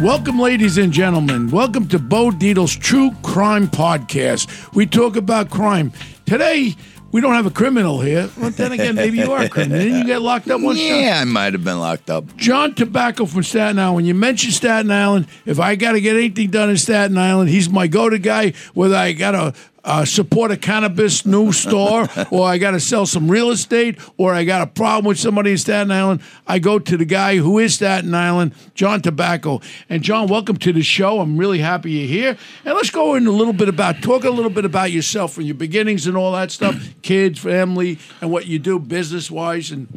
[0.00, 1.50] Welcome, ladies and gentlemen.
[1.50, 4.72] Welcome to Bo Dietl's True Crime Podcast.
[4.72, 5.92] We talk about crime.
[6.24, 6.76] Today,
[7.10, 8.30] we don't have a criminal here.
[8.38, 9.80] But then again, maybe you are a criminal.
[9.80, 10.84] Didn't you get locked up one time?
[10.84, 12.36] Yeah, I might have been locked up.
[12.36, 13.96] John Tabacco from Staten Island.
[13.96, 17.50] When you mention Staten Island, if I got to get anything done in Staten Island,
[17.50, 18.52] he's my go-to guy.
[18.74, 19.52] Whether I got to
[19.88, 24.34] uh, support a cannabis new store, or I got to sell some real estate, or
[24.34, 27.58] I got a problem with somebody in Staten Island, I go to the guy who
[27.58, 29.62] is Staten Island, John Tabacco.
[29.88, 31.20] And John, welcome to the show.
[31.20, 32.36] I'm really happy you're here.
[32.66, 35.44] And let's go in a little bit about talk a little bit about yourself from
[35.44, 39.88] your beginnings and all that stuff, kids, family, and what you do business wise and.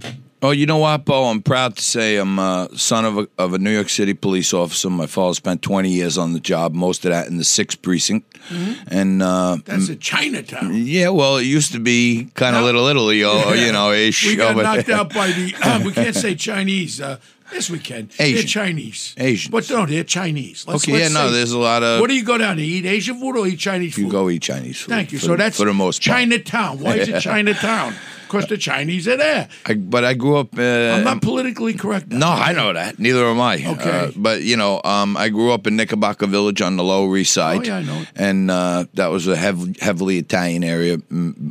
[0.44, 1.26] Oh, you know what, Bo?
[1.26, 4.54] I'm proud to say I'm a son of a, of a New York City police
[4.56, 4.90] officer.
[4.90, 8.40] My father spent 20 years on the job, most of that in the sixth precinct.
[8.88, 10.74] And uh, That's a Chinatown.
[10.74, 14.26] yeah, well, it used to be kind of Little Italy, or, you know, ish.
[14.26, 15.54] We got knocked out by the.
[15.62, 17.00] Uh, we can't say Chinese.
[17.00, 17.20] Uh,
[17.54, 18.10] yes, we can.
[18.18, 18.48] They're Asian.
[18.48, 19.16] Chinese.
[19.18, 19.52] Asians.
[19.52, 20.66] But no, they're Chinese.
[20.68, 22.00] Let's, Okay, let's yeah, no, say- there's a lot of.
[22.02, 22.86] What do you go down to eat?
[22.86, 24.02] Asian food or eat Chinese food?
[24.06, 24.90] you go eat Chinese food.
[24.90, 25.20] Thank you.
[25.20, 26.18] for so that's for the most part.
[26.20, 26.80] Chinatown.
[26.80, 27.94] Why is it Chinatown?
[28.28, 29.50] Because the Chinese are there.
[29.66, 30.58] I, but I grew up.
[30.58, 32.08] Uh, I'm not politically correct.
[32.08, 32.18] now.
[32.20, 32.98] No, I know that.
[32.98, 33.56] Neither am I.
[33.56, 33.90] Okay.
[33.90, 37.34] Uh, but you know, um, I grew up in Knickerbocker Village on the Lower East
[37.34, 37.60] Side.
[37.60, 38.04] Oh, yeah, I know.
[38.16, 40.98] And uh, that was a heavily Italian area,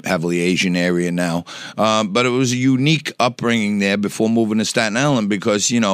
[0.06, 1.44] heavily Asian area now.
[1.76, 5.80] Um, but it was a unique upbringing there before moving to Staten Island because you
[5.80, 5.89] know,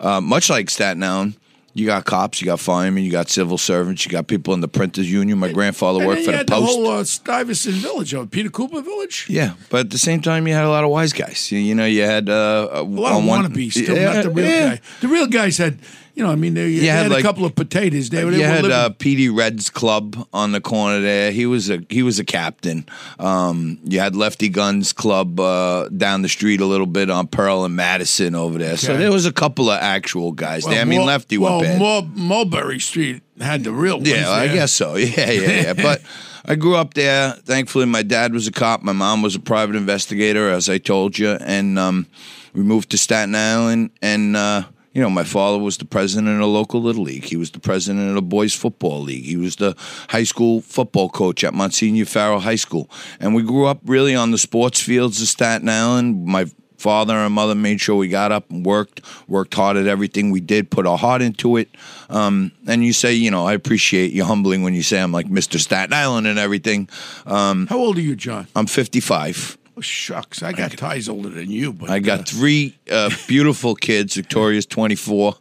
[0.00, 1.34] uh, much like Staten Island.
[1.74, 4.68] You got cops, you got firemen, you got civil servants, you got people in the
[4.68, 5.38] printers union.
[5.38, 6.60] My grandfather And worked for you the had Post.
[6.60, 9.24] the whole uh, Stuyvesant Village, uh, Peter Cooper Village.
[9.30, 11.50] Yeah, but at the same time, you had a lot of wise guys.
[11.50, 14.24] You, you know, you had uh, A lot of on one- wannabes, still Yeah, not
[14.24, 14.68] the real yeah.
[14.74, 14.80] guy.
[15.00, 15.78] The real guys had,
[16.14, 18.10] you know, I mean, they, they had, had, like- a couple of potatoes.
[18.10, 21.32] They, they you had living- uh, PD Reds Club on the corner there.
[21.32, 22.86] He was a he was a captain.
[23.18, 27.64] Um, you had Lefty Guns Club uh, down the street a little bit on Pearl
[27.64, 28.76] and Madison over there.
[28.76, 30.82] So there was a couple of actual guys well, there.
[30.82, 31.78] I mean, Mul- Lefty well, went bad.
[31.78, 34.08] Mul- Mulberry Street had the real ones.
[34.08, 34.96] Yeah, I guess so.
[35.02, 35.72] Yeah, yeah, yeah.
[35.82, 36.02] but
[36.44, 37.32] I grew up there.
[37.32, 38.82] Thankfully, my dad was a cop.
[38.82, 42.06] My mom was a private investigator, as I told you, and um,
[42.52, 43.90] we moved to Staten Island.
[44.02, 44.64] And uh,
[44.94, 47.24] you know, my father was the president of a local little league.
[47.24, 49.24] He was the president of the boys football league.
[49.24, 49.74] He was the
[50.08, 52.90] high school football coach at Monsignor Farrell High School.
[53.18, 56.26] And we grew up really on the sports fields of Staten Island.
[56.26, 60.30] My father and mother made sure we got up and worked, worked hard at everything
[60.30, 61.68] we did, put our heart into it.
[62.10, 65.26] Um, and you say, you know, I appreciate you humbling when you say I'm like
[65.26, 65.58] Mr.
[65.58, 66.88] Staten Island and everything.
[67.24, 68.48] Um, How old are you, John?
[68.56, 69.56] I'm 55.
[69.74, 73.74] Oh, shucks, I got ties older than you, but I uh, got three uh, beautiful
[73.74, 74.14] kids.
[74.16, 75.34] Victoria's 24,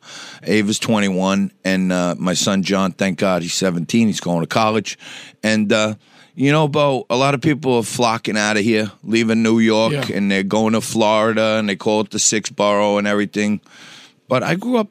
[0.43, 4.07] Ava's 21, and uh, my son John, thank God, he's 17.
[4.07, 4.97] He's going to college.
[5.43, 5.95] And, uh,
[6.33, 9.91] you know, Bo, a lot of people are flocking out of here, leaving New York,
[9.91, 10.15] Yeah.
[10.15, 13.59] and they're going to Florida, and they call it the six borough and everything.
[14.29, 14.87] But I grew up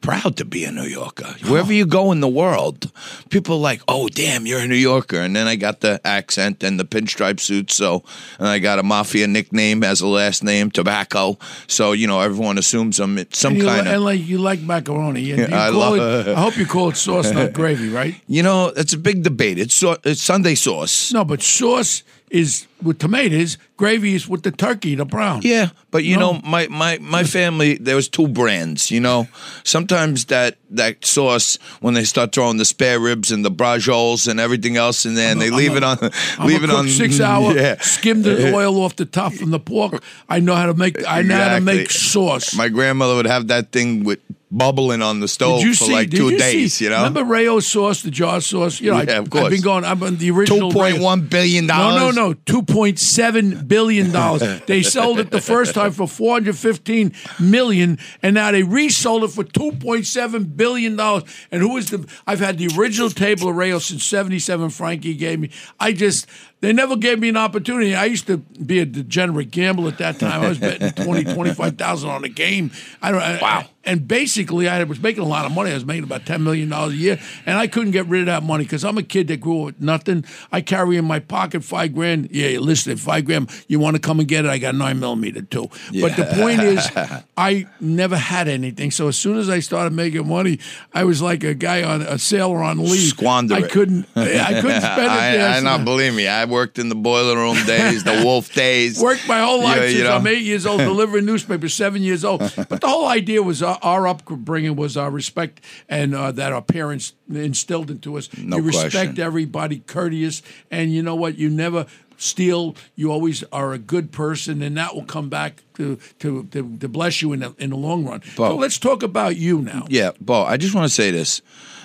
[0.00, 1.34] proud to be a New Yorker.
[1.48, 2.90] Wherever you go in the world,
[3.30, 6.62] people are like, "Oh, damn, you're a New Yorker." And then I got the accent
[6.62, 8.02] and the pinstripe suit, so
[8.38, 11.38] and I got a mafia nickname as a last name, Tabacco.
[11.66, 14.02] So you know, everyone assumes I'm some and kind and of.
[14.02, 15.30] like you like macaroni.
[15.32, 18.14] And you I love- it, I hope you call it sauce, not gravy, right?
[18.26, 19.58] You know, it's a big debate.
[19.58, 21.12] It's, so, it's Sunday sauce.
[21.12, 23.58] No, but sauce is with tomatoes.
[23.76, 25.40] Gravy is with the turkey, the brown.
[25.42, 26.32] Yeah, but you No.
[26.34, 28.90] know, my, my, my family there was two brands.
[28.90, 29.28] You know,
[29.64, 34.38] sometimes that that sauce when they start throwing the spare ribs and the brajoles and
[34.40, 35.98] everything else in there, and they I'm leave a- it on,
[36.38, 37.54] I'm leave it on six hour.
[37.54, 40.02] Yeah, Skim the oil off the top from the pork.
[40.28, 40.96] I know how to make.
[41.06, 42.54] I know how to make sauce.
[42.56, 44.20] My grandmother would have that thing with
[44.50, 45.92] bubbling on the stove for see?
[45.92, 46.74] like two you days.
[46.74, 48.80] see, you know, Remember Rao sauce, the jar sauce?
[48.80, 49.44] You know, Yeah, I, of course.
[49.44, 49.84] I've been going.
[49.84, 50.70] I'm on the original.
[50.70, 52.34] Two point one billion point Rao- one billion No, no, no.
[52.46, 54.42] Two point seven billion dollars.
[54.66, 59.24] they sold it the first time for four hundred fifteen million, and now they resold
[59.24, 61.24] it for two point seven billion dollars.
[61.50, 62.08] And who is the?
[62.26, 64.70] I've had the original table of Rao since seventy seven.
[64.70, 65.50] Frankie gave me.
[65.80, 66.26] I just
[66.60, 67.94] They never gave me an opportunity.
[67.94, 70.42] I used to be a degenerate gambler at that time.
[70.42, 72.72] I was betting 20, 25,000 on a game.
[73.00, 73.64] I don't Wow.
[73.84, 75.70] and basically, I was making a lot of money.
[75.70, 78.42] I was making about $10 million a year, and I couldn't get rid of that
[78.42, 80.24] money because I'm a kid that grew up with nothing.
[80.50, 82.30] I carry in my pocket five grand.
[82.32, 83.50] Yeah, listen, five grand.
[83.68, 84.48] You want to come and get it?
[84.50, 85.70] I got nine millimeter too.
[86.00, 86.90] But the point is,
[87.36, 88.90] I never had anything.
[88.90, 90.58] So as soon as I started making money,
[90.92, 93.10] I was like a guy on a sailor on leave.
[93.10, 94.06] Squander I couldn't.
[94.16, 95.56] I couldn't spend it I.
[95.58, 96.26] I not believe me.
[96.26, 99.00] I worked in the boiler room days, the wolf days.
[99.00, 100.16] Worked my whole life Yeah, since you know.
[100.16, 102.40] I'm eight years old, delivering newspapers, seven years old.
[102.40, 106.62] But the whole idea was uh, our upbringing was our respect and uh, that our
[106.62, 108.28] parents instilled into us.
[108.36, 109.20] No you respect question.
[109.20, 111.38] everybody, courteous, and you know what?
[111.38, 111.86] You never
[112.18, 112.76] steal.
[112.96, 116.88] You always are a good person, and that will come back to to, to, to
[116.88, 118.20] bless you in the, in the long run.
[118.36, 118.50] Bo.
[118.50, 119.86] so let's talk about you now.
[119.88, 121.40] Yeah, Bo, I just want to say this,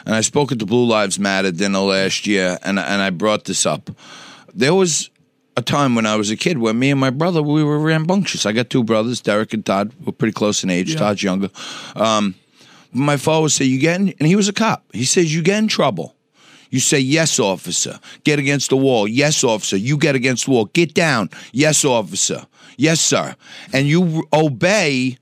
[0.06, 3.45] and I spoke at the Blue Lives Matter dinner last year, and and I brought
[3.45, 3.89] this up.
[4.54, 5.10] There was
[5.56, 8.46] a time when I was a kid where me and my brother we were rambunctious.
[8.46, 9.94] I got two brothers, Derek and Todd.
[10.04, 10.92] We're pretty close in age.
[10.92, 11.00] Yeah.
[11.00, 11.50] Todd's younger.
[11.96, 12.36] Um,
[12.92, 14.84] my father would say, "You get," in, and he was a cop.
[14.94, 16.16] He says, "You get in trouble."
[16.74, 18.00] You say, yes, officer.
[18.24, 19.08] Get against the wall.
[19.08, 19.78] Yes, officer.
[19.78, 20.66] You get against the wall.
[20.66, 21.30] Get down.
[21.52, 22.48] Yes, officer.
[22.78, 23.36] Yes, sir.
[23.72, 25.20] And you obey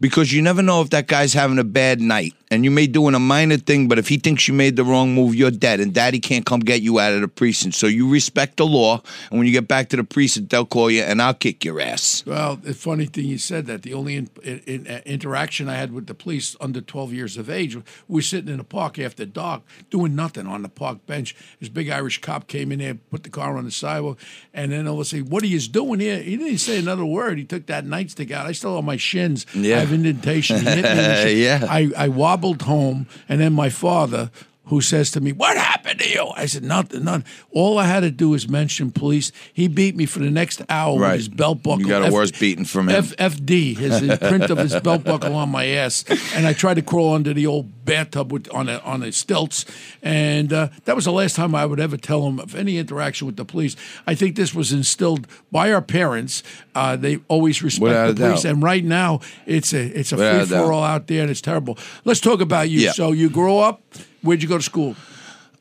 [0.00, 2.34] because you never know if that guy's having a bad night.
[2.50, 5.14] And you may doing a minor thing, but if he thinks you made the wrong
[5.14, 5.80] move, you're dead.
[5.80, 7.76] And daddy can't come get you out of the precinct.
[7.76, 9.02] So you respect the law.
[9.30, 11.78] And when you get back to the precinct, they'll call you and I'll kick your
[11.78, 12.24] ass.
[12.24, 15.74] Well, the funny thing you said that the only in, in, in, uh, interaction I
[15.74, 18.98] had with the police under 12 years of age, we were sitting in a park
[18.98, 19.60] after dark
[19.90, 21.36] doing nothing on the park bench.
[21.60, 24.18] This big Irish cop came in there, put the car on the sidewalk,
[24.54, 26.22] and then all of a sudden, what are you doing here?
[26.22, 27.36] He didn't say another word.
[27.36, 28.46] He took that nightstick out.
[28.46, 29.44] I still have my shins.
[29.54, 29.80] Yeah.
[29.80, 30.56] I indentation.
[30.58, 31.32] Hit me in the.
[31.34, 31.66] Yeah.
[31.68, 34.30] I, I wobbled home, and then my father,
[34.68, 38.00] who says to me, "What happened to you?" I said, "Nothing, nothing." All I had
[38.00, 39.32] to do was mention police.
[39.52, 41.10] He beat me for the next hour Right.
[41.12, 41.80] with his belt buckle.
[41.82, 42.96] You got a F- worse beating from him.
[42.96, 46.04] F- FD, his, print of his belt buckle on my ass,
[46.34, 49.64] and I tried to crawl under the old bathtub with on a, on the stilts,
[50.02, 53.26] and uh, that was the last time I would ever tell him of any interaction
[53.26, 53.76] with the police.
[54.06, 56.42] I think this was instilled by our parents.
[56.74, 58.52] Uh, they always respect the police, doubt.
[58.52, 61.40] and right now it's a it's a a free for all out there, and it's
[61.40, 61.78] terrible.
[62.04, 62.80] Let's talk about you.
[62.80, 62.92] Yeah.
[62.92, 63.80] So you grow up.
[64.22, 64.96] Where'd you go to school?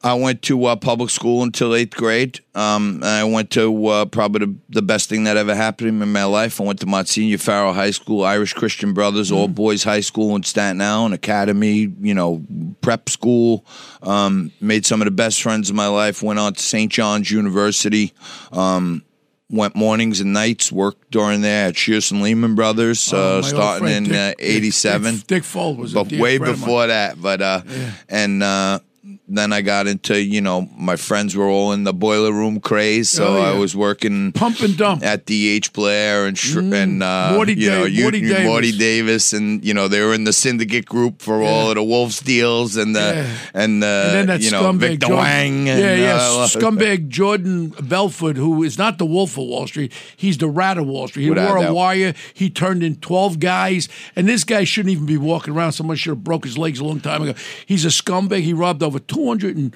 [0.04, 2.40] I went to uh, public school until eighth grade.
[2.54, 6.24] Um, I went to uh, probably the, the best thing that ever happened in my
[6.24, 6.62] life.
[6.62, 10.44] I went to Monsignor Farrell High School, Irish Christian Brothers, all boys high school in
[10.44, 12.44] Staten Island, academy, you know,
[12.82, 13.66] prep school.
[14.04, 16.22] Um, made some of the best friends of my life.
[16.22, 16.92] Went on to St.
[16.92, 18.14] John's University.
[18.52, 19.04] Um,
[19.50, 20.72] went mornings and nights.
[20.72, 24.36] Worked during there at Shearson Lehman Brothers, Oh, uh, starting friend in Dick- uh, Dick-
[24.40, 26.68] '87 Dick, Dick Fuld was a but way friend of mine.
[26.68, 27.22] before that.
[27.22, 27.62] But uh,
[28.10, 28.80] and uh,
[29.28, 33.10] then I got into you know my friends were all in the boiler room craze,
[33.10, 33.52] so Oh, yeah.
[33.52, 35.04] I was working Pump and dump.
[35.04, 38.46] at DH Blair and Sh- and uh, Morty you know Dave- you, Morty you- Davis.
[38.48, 41.84] Morty Davis, and you know they were in the syndicate group for all of the
[41.84, 43.38] Wolves deals and the Yeah.
[43.54, 45.70] and the And you know scumbag Victor Jordan, Wang.
[45.70, 49.92] And, yeah, yeah, uh, scumbag Jordan Belfort, who is not the Wolf of Wall Street,
[50.16, 51.24] he's the Rat of Wall Street.
[51.24, 52.14] He wore a wire.
[52.34, 55.74] He turned in twelve guys, and this guy shouldn't even be walking around.
[55.74, 57.34] Someone should have broke his legs a long time ago.
[57.66, 58.42] He's a scumbag.
[58.42, 59.76] He robbed over hundred and.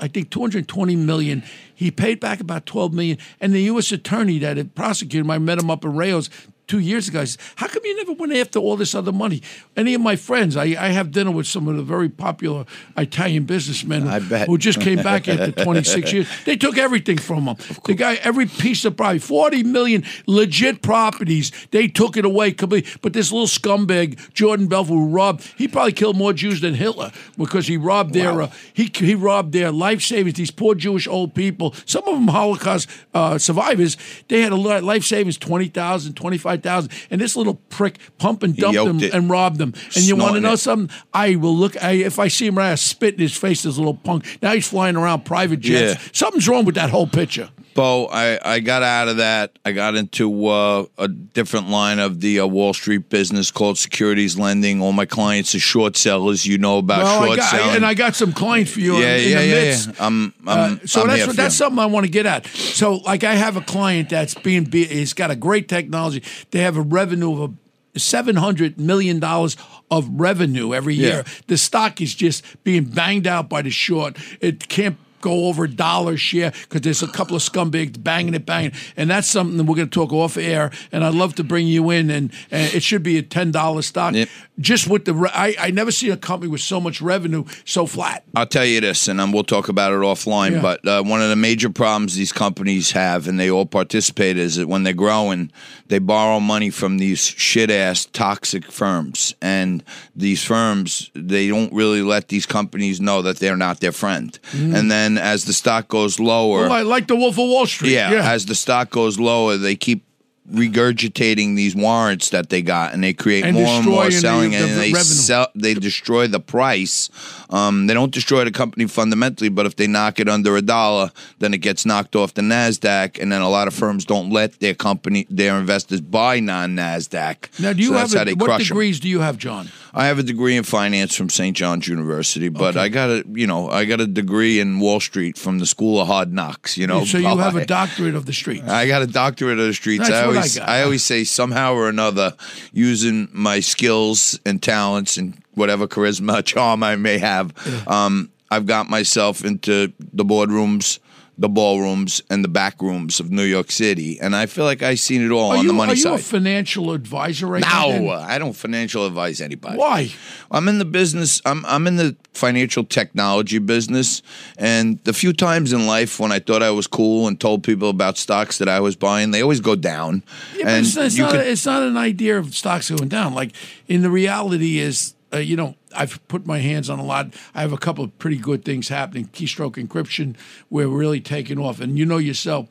[0.00, 1.44] I think 220 million.
[1.72, 3.18] He paid back about 12 million.
[3.40, 3.92] And the U.S.
[3.92, 6.30] attorney that had prosecuted him, I met him up in Rails
[6.68, 7.22] two years ago.
[7.22, 9.42] I said, How come you never went after all this other money?
[9.76, 12.66] Any of my friends, I, I have dinner with some of the very popular
[12.96, 14.46] Italian businessmen I bet.
[14.46, 16.28] who just came back after 26 years.
[16.44, 17.56] They took everything from them.
[17.84, 22.90] The guy, every piece of property, 40 million legit properties, they took it away completely.
[23.02, 27.12] But this little scumbag, Jordan Belfort, who robbed, he probably killed more Jews than Hitler
[27.36, 30.36] because he robbed their, uh, he, he robbed their life savings.
[30.36, 33.96] These poor Jewish old people, some of them Holocaust uh, survivors,
[34.28, 36.14] they had a lot life savings, 20,000,
[36.62, 37.08] 25,000.
[37.10, 39.14] And this little prick pump and dumped them it.
[39.14, 39.74] and robbed them.
[39.94, 40.58] And you want to know it.
[40.58, 40.94] something?
[41.12, 41.82] I will look.
[41.82, 43.62] I, if I see him right, I spit in his face.
[43.62, 44.24] This little punk.
[44.42, 46.00] Now he's flying around private jets.
[46.00, 46.10] Yeah.
[46.12, 47.50] Something's wrong with that whole picture.
[47.78, 49.56] Bo, I, I got out of that.
[49.64, 54.36] I got into uh, a different line of the uh, Wall Street business called securities
[54.36, 54.82] lending.
[54.82, 56.44] All my clients are short sellers.
[56.44, 57.76] You know about Well, I short got, selling.
[57.76, 58.96] and I got some clients for you.
[58.96, 59.86] yeah, in, in yeah, the yeah, midst.
[59.86, 59.94] yeah.
[60.00, 62.48] I'm, Uh, I'm, so I'm that's what, that's something I want to get at.
[62.48, 66.24] So like I have a client that's being be- he's got a great technology.
[66.50, 67.54] They have a revenue of
[67.94, 69.56] a seven hundred million dollars
[69.88, 71.06] of revenue every Yeah.
[71.08, 71.24] year.
[71.46, 74.16] The stock is just being banged out by the short.
[74.40, 78.46] It can't go over a dollar share because there's a couple of scumbags banging it,
[78.46, 80.70] banging, and that's something that we're going to talk off air.
[80.92, 83.82] And I'd love to bring you in, and, and it should be a ten dollar
[83.82, 84.14] stock.
[84.14, 84.28] Yep.
[84.60, 87.86] Just with the, re- I I never see a company with so much revenue so
[87.86, 88.24] flat.
[88.34, 90.52] I'll tell you this, and um, we'll talk about it offline.
[90.52, 90.62] Yeah.
[90.62, 94.56] But uh, one of the major problems these companies have, and they all participate, is
[94.56, 95.52] that when they're growing,
[95.86, 99.84] they borrow money from these shit ass toxic firms, and
[100.16, 104.38] these firms they don't really let these companies know that they're not their friend.
[104.52, 107.92] And then as the stock goes lower, Well, I like the Wolf of Wall Street.
[107.92, 110.02] yeah, as the stock goes lower, they keep
[110.52, 114.20] regurgitating these warrants that they got, and they create And more and more destroying the-
[114.20, 115.02] selling, the and they revenue.
[115.04, 115.48] sell.
[115.54, 117.10] They destroy the price.
[117.50, 121.10] Um, they don't destroy the company fundamentally, but if they knock it under a dollar,
[121.38, 124.60] then it gets knocked off the Nasdaq, and then a lot of firms don't let
[124.60, 127.48] their company, their investors buy non Nasdaq.
[127.58, 129.70] now, do you so have that's how a, they what degrees do you have, John?
[129.94, 131.56] I have a degree in finance from St.
[131.56, 132.80] John's University, but Okay.
[132.80, 136.00] I got a you know I got a degree in Wall Street from the School
[136.00, 136.76] of Hard Knocks.
[136.76, 138.68] You know, so you have a doctorate of the streets.
[138.68, 140.06] I got a doctorate of the streets.
[140.08, 140.58] That's I what I always.
[140.58, 142.34] I, always say somehow or another,
[142.72, 147.52] using my skills and talents and whatever charisma, charm I may have,
[147.88, 150.98] um, I've got myself into the boardrooms,
[151.38, 154.98] the ballrooms, and the back rooms of New York City, and I feel like I've
[154.98, 156.08] seen it all are on you, the money side.
[156.08, 157.88] are you a financial advisor right now?
[157.88, 158.08] no, then?
[158.08, 159.78] I don't financial advise anybody.
[159.78, 160.10] Why?
[160.50, 161.40] I'm in the business.
[161.46, 164.22] I'm I'm in the financial technology business,
[164.58, 167.88] and the few times in life when I thought I was cool and told people
[167.88, 170.24] about stocks that I was buying, they always go down.
[170.56, 173.34] Yeah, but and it's, it's not, it's not an idea of stocks going down.
[173.34, 173.52] Like,
[173.86, 177.34] in the reality is, uh, you know, I've put my hands on a lot.
[177.54, 179.26] I have a couple of pretty good things happening.
[179.26, 180.36] Keystroke encryption,
[180.70, 181.80] we're really taking off.
[181.80, 182.68] And you know yourself,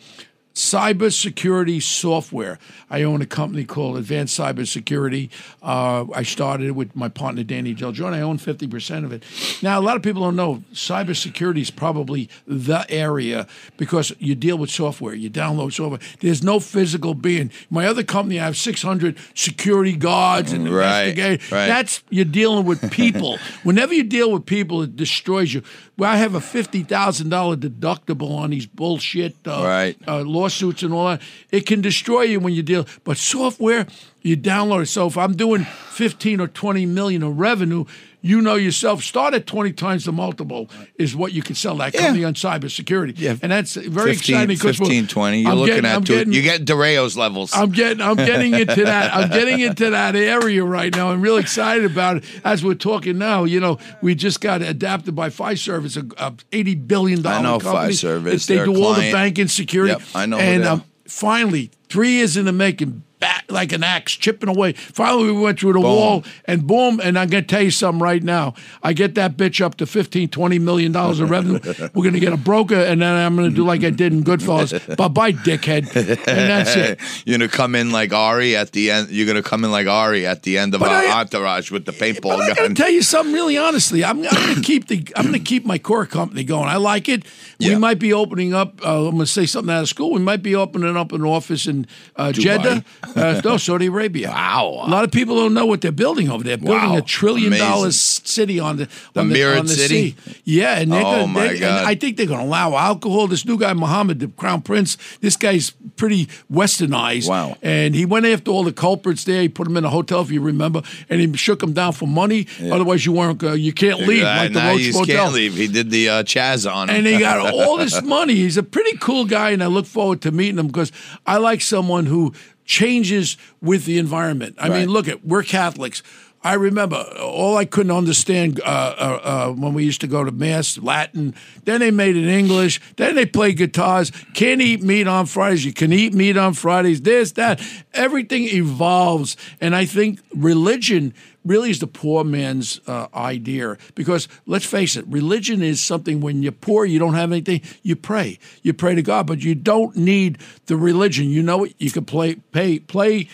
[0.57, 2.57] cybersecurity software.
[2.89, 5.29] I own a company called Advanced Cybersecurity.
[5.61, 8.13] Uh, I started it with my partner Danny Del John.
[8.13, 9.23] I own fifty percent of it.
[9.61, 13.47] Now, a lot of people don't know cybersecurity is probably the area
[13.77, 15.13] because you deal with software.
[15.13, 15.99] You download software.
[16.21, 17.51] There's no physical being.
[17.69, 21.51] My other company, I have six hundred security guards and Right, investigators.
[21.51, 21.67] right.
[21.67, 23.37] That's you're dealing with people.
[23.63, 25.61] Whenever you deal with people, it destroys you.
[25.97, 29.97] Well, I have a fifty thousand dollar deductible on these bullshit uh, Right.
[30.07, 31.21] uh, lawsuits and all that.
[31.51, 32.85] It can destroy you when you deal.
[33.03, 33.87] But software,
[34.21, 34.85] you download it.
[34.87, 37.85] So if I'm doing fifteen or twenty million of revenue,
[38.27, 39.03] you know yourself.
[39.03, 42.01] Start at twenty times the multiple is what you can sell that Yeah.
[42.01, 43.13] company on cybersecurity.
[43.17, 43.35] Yeah.
[43.41, 44.57] and that's very 15, exciting.
[44.57, 45.41] 'cause we're- 15, 20.
[45.41, 47.51] You're I'm looking getting- at getting- you get DeReo's levels.
[47.53, 51.11] I'm getting I'm getting into that I'm getting into that area right now.
[51.11, 52.23] I'm really excited about it.
[52.43, 55.85] As we're talking now, you know, we just got adapted by Fiserv.
[55.85, 57.93] It's a, a eighty billion dollar I know company.
[57.93, 58.45] Fiserv.
[58.47, 59.91] They do all the banking security.
[59.93, 63.03] Yep, I know And um, finally, three years in the making.
[63.19, 64.73] Back like an axe, chipping away.
[64.73, 66.99] Finally, we went through the wall, and boom!
[67.03, 68.53] And I'm gonna tell you something right now.
[68.83, 71.59] I get that bitch up to 15, 20 million dollars of revenue.
[71.95, 74.95] We're gonna get a broker, and then I'm gonna do like I did in Goodfellas.
[74.97, 75.87] Bye bye, dickhead.
[76.27, 76.99] And that's it.
[77.25, 79.09] You're gonna come in like Ari at the end.
[79.09, 81.85] You're gonna come in like Ari at the end of But our I- entourage with
[81.85, 84.03] the paintball But I gotta tell you something really honestly.
[84.03, 86.67] I'm, I'm gonna keep the I'm gonna keep my core company going.
[86.69, 87.25] I like it.
[87.59, 87.77] We Yeah.
[87.79, 88.79] might be opening up.
[88.85, 90.11] Uh, I'm gonna say something out of school.
[90.11, 92.83] We might be opening up an office in uh, Jeddah,
[93.15, 94.29] uh, no Saudi Arabia.
[94.29, 94.83] Wow.
[94.85, 96.57] A lot of people don't know what they're building over there.
[96.57, 96.97] Building Wow.
[96.97, 97.67] a trillion Amazing.
[97.67, 100.11] dollar city on the The on the, mirrored on the city?
[100.11, 100.35] sea.
[100.43, 101.85] Yeah, and they're Oh, gonna, my God.
[101.85, 103.27] I think they're going to allow alcohol.
[103.27, 107.29] This new guy Mohammed, the crown prince, this guy's pretty westernized.
[107.29, 107.57] Wow.
[107.61, 109.41] And he went after all the culprits there.
[109.41, 112.07] He put them in a hotel, if you remember, and he shook them down for
[112.07, 112.47] money.
[112.61, 113.43] Otherwise, you weren't.
[113.43, 115.15] Uh, you can't leave Uh, like the Roach you Motel.
[115.25, 115.55] can't leave.
[115.55, 116.95] He did the uh, Chaz on him.
[116.97, 118.35] And he got all this money.
[118.35, 120.91] He's a pretty cool guy, and I look forward to meeting him because
[121.25, 122.33] I like someone who
[122.67, 124.55] changes with the environment.
[124.59, 124.81] I Right.
[124.81, 126.03] mean, look at we're Catholics.
[126.43, 129.19] I remember all I couldn't understand uh, uh,
[129.49, 131.33] uh, when we used to go to mass Latin.
[131.65, 132.79] Then they made it English.
[132.95, 134.11] Then they played guitars.
[134.35, 135.65] Can't eat meat on Fridays.
[135.65, 137.01] You can eat meat on Fridays.
[137.01, 137.59] This, that.
[137.93, 141.13] Everything evolves, and I think religion
[141.47, 143.77] really is the poor man's uh, idea.
[143.95, 147.95] Because let's face it, religion is something when you're poor, you don't have anything, you
[147.95, 148.37] pray.
[148.61, 150.37] You pray to God, but you don't need
[150.67, 151.29] the religion.
[151.29, 151.73] You know it.
[151.77, 153.27] You can play, pay, play,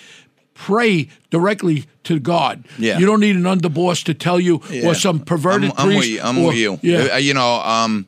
[0.53, 2.63] pray directly to God.
[2.77, 2.99] Yeah.
[2.99, 4.87] You don't need an underboss to tell you Yeah.
[4.87, 6.21] or some perverted I'm, I'm with you.
[6.21, 6.79] I'm or- with you.
[6.81, 7.13] Yeah.
[7.13, 8.07] Uh, You know, um,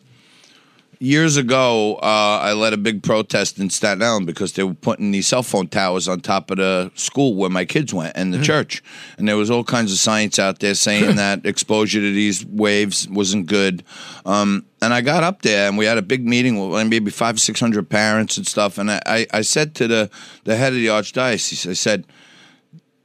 [1.00, 5.12] years ago, uh, I led a big protest in Staten Island because they were putting
[5.12, 8.42] these cell phone towers on top of the school where my kids went and the
[8.42, 8.84] church,
[9.18, 13.08] and there was all kinds of science out there saying that exposure to these waves
[13.10, 13.84] wasn't good.
[14.25, 17.40] Um, and I got up there and we had a big meeting with maybe five,
[17.40, 18.78] six hundred parents and stuff.
[18.78, 20.10] And I, I, I said to the
[20.44, 22.06] the head of the archdiocese, I said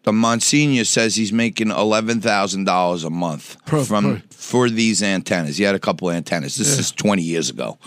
[0.02, 5.56] the Monsignor says he's making eleven thousand dollars a month from for these antennas.
[5.58, 6.56] He had a couple of antennas.
[6.56, 7.78] This is twenty years ago.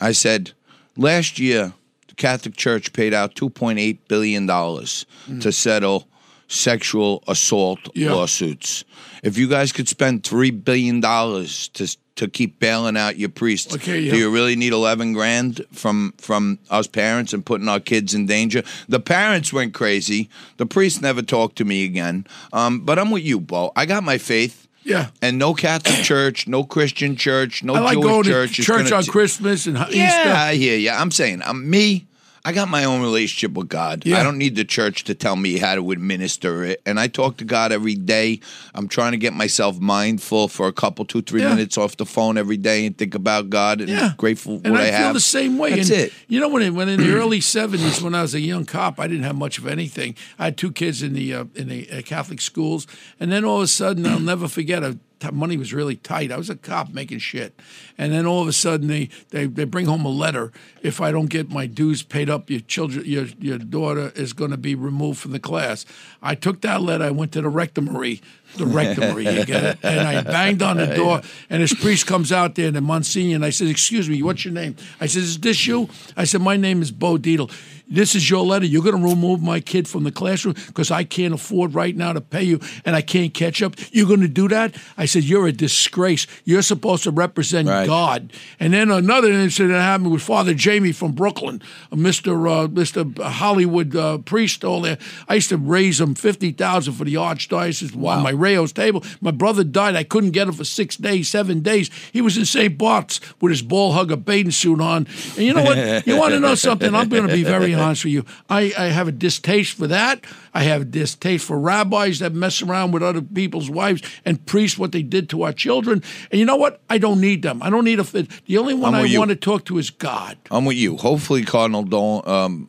[0.00, 0.52] I said
[0.96, 1.72] last year
[2.08, 5.40] the Catholic Church paid out two point eight billion dollars mm.
[5.42, 6.08] to settle
[6.48, 8.12] sexual assault Yeah.
[8.12, 8.84] lawsuits.
[9.22, 13.74] If you guys could spend three billion dollars to to keep bailing out your priests,
[13.74, 14.12] Okay, yeah.
[14.12, 18.26] do you really need eleven grand from from us parents and putting our kids in
[18.26, 18.62] danger?
[18.88, 20.28] The parents went crazy.
[20.58, 22.26] The priest never talked to me again.
[22.52, 23.72] Um, but I'm with you, Bo.
[23.76, 24.68] I got my faith.
[24.84, 25.10] Yeah.
[25.22, 28.56] And no Catholic church, no Christian church, no I like Jewish going church.
[28.56, 29.96] to church on t- Christmas and Easter.
[29.96, 30.90] yeah, I hear you.
[30.90, 32.06] I'm saying, I'm me.
[32.44, 34.04] I got my own relationship with God.
[34.04, 34.18] Yeah.
[34.18, 36.82] I don't need the church to tell me how to administer it.
[36.84, 38.40] And I talk to God every day.
[38.74, 41.50] I'm trying to get myself mindful for a couple, two, three Yeah.
[41.50, 44.72] minutes off the phone every day and think about God and Yeah, grateful for and
[44.72, 44.94] what I, have.
[44.94, 45.14] I, feel have.
[45.14, 45.70] the same way.
[45.76, 46.12] That's and it.
[46.26, 48.98] You know, when it, when in the early '70s, when I was a young cop,
[48.98, 50.16] I didn't have much of anything.
[50.38, 52.86] I had two kids in the uh, in the uh, Catholic schools,
[53.20, 54.82] and then all of a sudden, I'll never forget.
[54.82, 54.98] A,
[55.30, 56.32] money was really tight.
[56.32, 57.58] I was a cop making shit,
[57.96, 60.52] and then all of a sudden, they they, they bring home a letter.
[60.82, 64.50] If I don't get my dues paid up, your children, your your daughter is going
[64.50, 65.86] to be removed from the class.
[66.22, 67.04] I took that letter.
[67.04, 68.20] I went to the rectory.
[68.56, 69.78] The rectory, you get it?
[69.82, 73.36] And I banged on the door, and this priest comes out there, and the Monsignor,
[73.36, 74.76] and I said, Excuse me, what's your name?
[75.00, 75.88] I said, Is this you?
[76.16, 77.50] I said, My name is Bo Dietl.
[77.92, 78.64] This is your letter.
[78.64, 82.12] You're going to remove my kid from the classroom because I can't afford right now
[82.12, 83.74] to pay you and I can't catch up.
[83.90, 84.74] You're going to do that?
[84.96, 86.26] I said, You're a disgrace.
[86.44, 87.86] You're supposed to represent Right.
[87.86, 88.32] God.
[88.58, 92.32] And then another incident happened with Father Jamie from Brooklyn, a Mr.
[92.32, 93.18] Uh, Mr.
[93.22, 94.98] Hollywood uh, priest all there.
[95.28, 99.04] I used to raise him 50000 for the archdiocese on my Rao's table.
[99.20, 99.96] My brother died.
[99.96, 101.90] I couldn't get him for six days, seven days.
[102.12, 102.76] He was in St.
[102.76, 105.06] Bart's with his ball hugger bathing suit on.
[105.36, 106.06] And you know what?
[106.06, 106.94] you want to know something?
[106.94, 108.24] I'm going to be very honest with you.
[108.48, 110.24] I, I have a distaste for that.
[110.54, 114.78] I have a distaste for rabbis that mess around with other people's wives and priests
[114.78, 116.02] what they did to our children.
[116.30, 116.80] And you know what?
[116.90, 117.62] I don't need them.
[117.62, 118.28] I don't need a fit.
[118.46, 119.18] The only one I you.
[119.18, 120.36] want to talk to is God.
[120.50, 120.96] I'm with you.
[120.96, 122.26] Hopefully, Cardinal don't.
[122.26, 122.68] Um,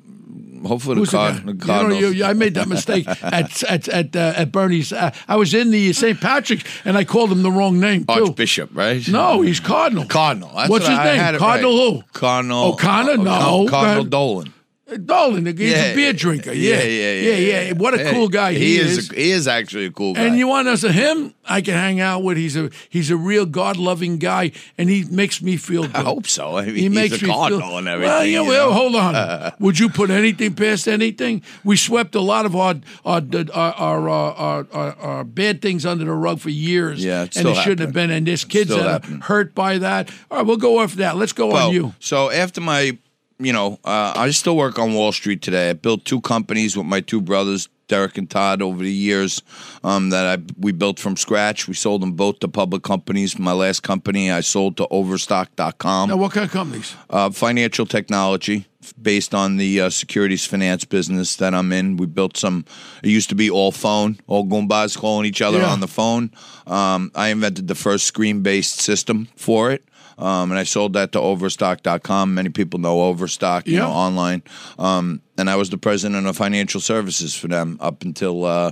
[0.66, 4.16] hopefully, Who's the, Card- the You know, you- I made that mistake at at at,
[4.16, 4.92] uh, at Bernie's.
[4.94, 6.20] Uh, I was in the St.
[6.20, 8.14] Patrick's and I called him the wrong name too.
[8.14, 9.06] Archbishop, right?
[9.08, 10.06] No, he's Cardinal.
[10.06, 10.52] Cardinal.
[10.56, 11.40] That's What's what his I name?
[11.40, 11.94] Cardinal right.
[11.96, 12.04] who?
[12.14, 13.18] Cardinal O'Connor?
[13.18, 13.68] No.
[13.70, 14.44] Cardinal Uh,
[14.86, 15.06] Dolan.
[15.06, 16.52] Dolan, he's a beer drinker.
[16.52, 17.74] Yeah, yeah, yeah, yeah.
[17.74, 19.10] What a cool guy he, is.
[19.10, 20.24] a- he is actually a cool guy.
[20.24, 21.34] And you want to know him?
[21.46, 22.38] I can hang out with.
[22.38, 25.96] He's a he's a real God loving guy, and he makes me feel good.
[25.96, 26.58] I hope so.
[26.58, 28.14] I mean, He he's makes a me cardinal feel, and everything.
[28.14, 28.74] Well, yeah, you well, know?
[28.76, 29.54] hold on.
[29.60, 31.44] Would you put anything past anything?
[31.64, 32.74] We swept a lot of uh, uh,
[33.06, 37.04] our our our our, our, our, our, our bad things under the rug for years.
[37.04, 38.12] Yeah, it and it shouldn't have been.
[38.12, 40.12] And there's kids still that are hurt by that.
[40.30, 41.16] All right, we'll go off that.
[41.16, 41.94] Let's go Well, on you.
[42.00, 42.98] So after my,
[43.44, 45.70] you know, uh, I still work on Wall Street today.
[45.70, 49.42] I built two companies with my two brothers, Derek and Todd, over the years
[49.84, 51.68] um, that I we built from scratch.
[51.68, 53.38] We sold them both to public companies.
[53.38, 56.10] My last company I sold to Overstock.com.
[56.10, 56.96] Now, what kind of companies?
[57.10, 58.66] uh, financial technology
[59.02, 61.98] based on the uh, securities finance business that I'm in.
[61.98, 62.66] We built some.
[63.04, 65.72] It used to be all phone, all Goombas calling each other Yeah.
[65.72, 66.32] on the phone.
[66.68, 69.84] Um, I invented the first screen-based system for it.
[70.18, 72.34] Um, and I sold that to Overstock.com.
[72.34, 73.80] Many people know Overstock, you Yeah.
[73.82, 74.44] know, online.
[74.78, 78.72] Um, and I was the president of financial services for them up until uh,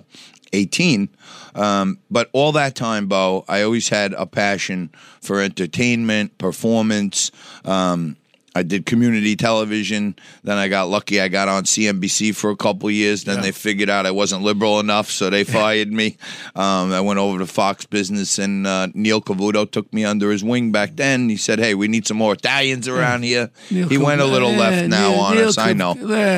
[0.54, 1.10] 18.
[1.56, 4.90] Um, but all that time, Bo, I always had a passion
[5.22, 7.32] for entertainment, performance.
[7.66, 8.18] Um,
[8.54, 10.16] I did community television.
[10.44, 11.22] Then I got lucky.
[11.22, 13.24] I got on CNBC for a couple of years.
[13.24, 13.44] Then Yeah.
[13.44, 16.18] they figured out I wasn't liberal enough, so they fired me.
[16.56, 20.44] Um, I went over to Fox Business, and uh, Neil Cavuto took me under his
[20.44, 21.30] wing back then.
[21.30, 24.52] He said, "Hey, we need some more Italians around here." Neil he went a little
[24.52, 25.58] left now Neil- on Neil us.
[25.58, 25.94] I know.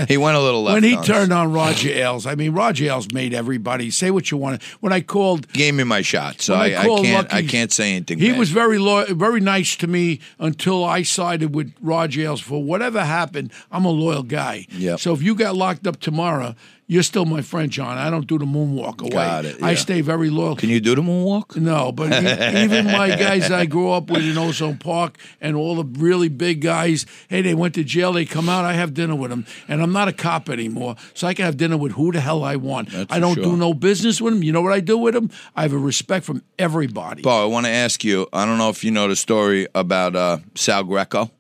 [0.08, 1.08] He went a little left When he on us.
[1.08, 4.62] turned on Roger Ailes, I mean, Roger Ailes made everybody say what you wanted.
[4.82, 7.34] When I called gave me my shot, so I, I can't.
[7.34, 8.20] I can't say anything.
[8.20, 8.38] He bad.
[8.40, 12.42] was very lo- very nice to me until I sided with Roger Ailes.
[12.42, 14.68] For whatever happened, I'm a loyal guy.
[14.72, 15.00] Yep.
[15.00, 17.98] So if you got locked up tomorrow, you're still my friend, John.
[17.98, 19.10] I don't do the moonwalk away.
[19.12, 20.56] Got it, I stay very loyal.
[20.56, 21.56] Can you do the moonwalk?
[21.56, 25.82] No, but e- even my guys I grew up with in Ozone Park and all
[25.82, 29.16] the really big guys, hey, they went to jail, they come out, I have dinner
[29.16, 29.46] with them.
[29.68, 32.44] And I'm not a cop anymore, so I can have dinner with who the hell
[32.44, 32.92] I want.
[32.92, 33.44] That's I don't sure.
[33.44, 34.44] do no business with them.
[34.44, 35.32] You know what I do with them?
[35.56, 37.22] I have a respect from everybody.
[37.22, 38.28] Bo, I want to ask you.
[38.34, 41.32] I don't know if you know the story about uh, Sal Greco,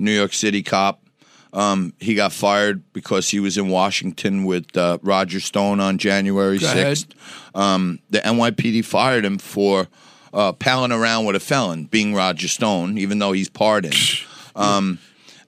[0.00, 1.02] New York City cop.
[1.52, 6.58] Um, he got fired because he was in Washington with uh, Roger Stone on January
[6.58, 7.08] Go sixth.
[7.54, 9.88] Um, the NYPD fired him for
[10.32, 13.94] uh, palling around with a felon, being Roger Stone, even though he's pardoned.
[14.56, 14.98] Um,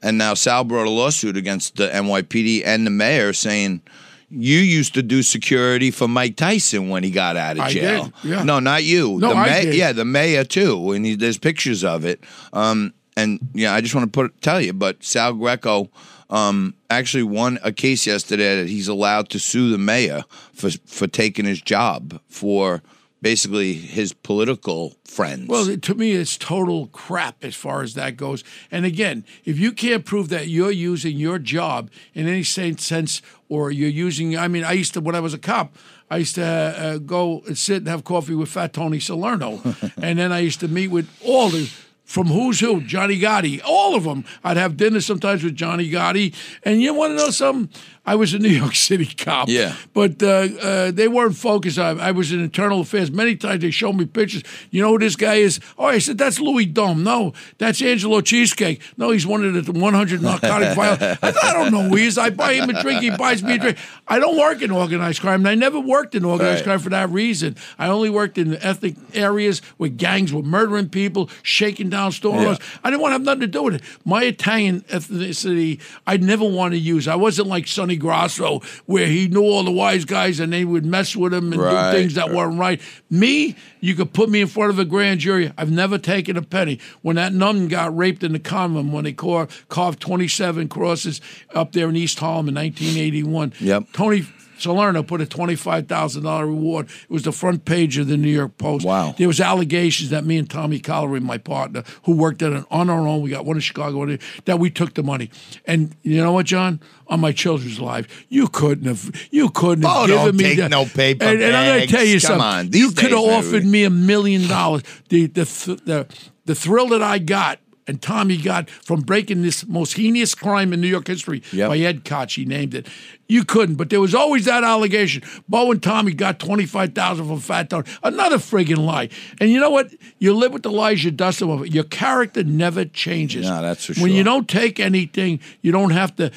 [0.01, 3.83] and now Sal brought a lawsuit against the NYPD and the mayor saying,
[4.31, 8.05] you used to do security for Mike Tyson when he got out of jail.
[8.23, 8.43] did, yeah.
[8.45, 9.19] No, not you.
[9.19, 9.75] No, the I ma- did.
[9.75, 10.93] Yeah, the mayor too.
[10.93, 12.25] And he, there's pictures of it.
[12.53, 15.91] Um, and yeah, I just want to put tell you, but Sal Greco
[16.31, 21.07] um, actually won a case yesterday that he's allowed to sue the mayor for for
[21.07, 22.83] taking his job for
[23.23, 25.49] basically his political friends.
[25.49, 28.43] Well, to me, it's total crap as far as that goes.
[28.71, 33.71] And again, if you can't prove that you're using your job in any sense, or
[33.71, 35.77] you're using, I mean, I used to when I was a cop.
[36.11, 39.63] I used to uh, go and sit and have coffee with Fat Tony Salerno,
[40.03, 41.73] and then I used to meet with all the
[42.05, 44.25] from who's who, Johnny Gotti, all of them.
[44.45, 47.83] I'd have dinner sometimes with Johnny Gotti, and you want to know something?
[48.05, 49.77] I was a New York City cop, Yeah.
[49.95, 50.27] but uh,
[50.61, 51.79] uh, they weren't focused.
[51.79, 53.13] I, I was in internal affairs.
[53.13, 54.43] Many times they showed me pictures.
[54.73, 55.61] You know who this guy is?
[55.79, 57.05] Oh, I said that's Louis Dome.
[57.05, 58.83] No, that's Angelo Cheesecake.
[58.97, 61.03] No, he's one of the 100 narcotic violence.
[61.23, 62.19] I, thought, I don't know who he is.
[62.19, 63.03] I buy him a drink.
[63.03, 63.79] He buys me a drink.
[64.09, 66.65] I don't work in organized crime, and I never worked in organized Right.
[66.65, 67.55] crime for that reason.
[67.79, 72.59] I only worked in ethnic areas where gangs were murdering people, shaking down stores.
[72.83, 73.83] I didn't want to have nothing to do with it.
[74.05, 77.07] My Italian ethnicity, I never want to use.
[77.07, 80.85] I wasn't like Sonny Grosso, where he knew all the wise guys and they would
[80.85, 81.93] mess with him and Right.
[81.93, 82.81] do things that weren't right.
[83.11, 85.53] Me, you could put me in front of a grand jury.
[85.59, 86.79] I've never taken a penny.
[87.03, 91.21] When that nun got raped in the convent, when they carved 27 crosses
[91.55, 93.85] up there in East Harlem in 1981, Yep.
[93.93, 94.25] Tony
[94.63, 96.87] Salerno put a twenty-five thousand dollar reward.
[96.89, 98.85] It was the front page of the New York Post.
[98.87, 99.15] Wow.
[99.19, 102.89] There was allegations that me and Tommy Collery, my partner, who worked at it on
[102.89, 105.31] our own, we got one in Chicago, one in- that we took the money.
[105.67, 106.81] And you know what, John?
[107.09, 110.71] On my children's lives, you couldn't have, you couldn't have Oh, given me take that.
[110.71, 112.41] no paper And, and I'm going to tell you Come something.
[112.41, 112.73] on.
[112.73, 113.69] you could have offered maybe.
[113.69, 114.83] me a million dollars.
[115.11, 116.07] The the th- the
[116.47, 117.59] the thrill that I got.
[117.89, 121.69] And Tommy got from breaking this most heinous crime in New York history Yep.
[121.69, 122.87] by Ed Koch, he named it.
[123.29, 125.23] You couldn't, but there was always that allegation.
[125.49, 127.89] Bo and Tommy got twenty five thousand from Fat Tony.
[128.05, 129.09] Another friggin' lie.
[129.41, 129.91] And you know what?
[130.21, 131.67] You live with the lies, you dust them off.
[131.67, 133.47] Your character never changes.
[133.49, 136.31] No, that's for When you don't take anything, you don't have to.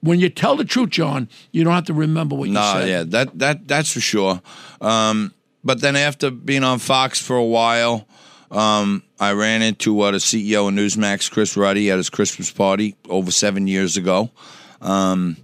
[0.00, 2.88] When you tell the truth, John, you don't have to remember what you No, said.
[2.88, 4.42] yeah, that that that's for sure.
[4.80, 5.32] Um,
[5.64, 8.06] but then after being on Fox for a while,
[8.50, 12.96] um, I ran into uh, the CEO of Newsmax, Chris Ruddy, at his Christmas party
[13.08, 14.30] over seven years ago.
[14.80, 15.36] Um,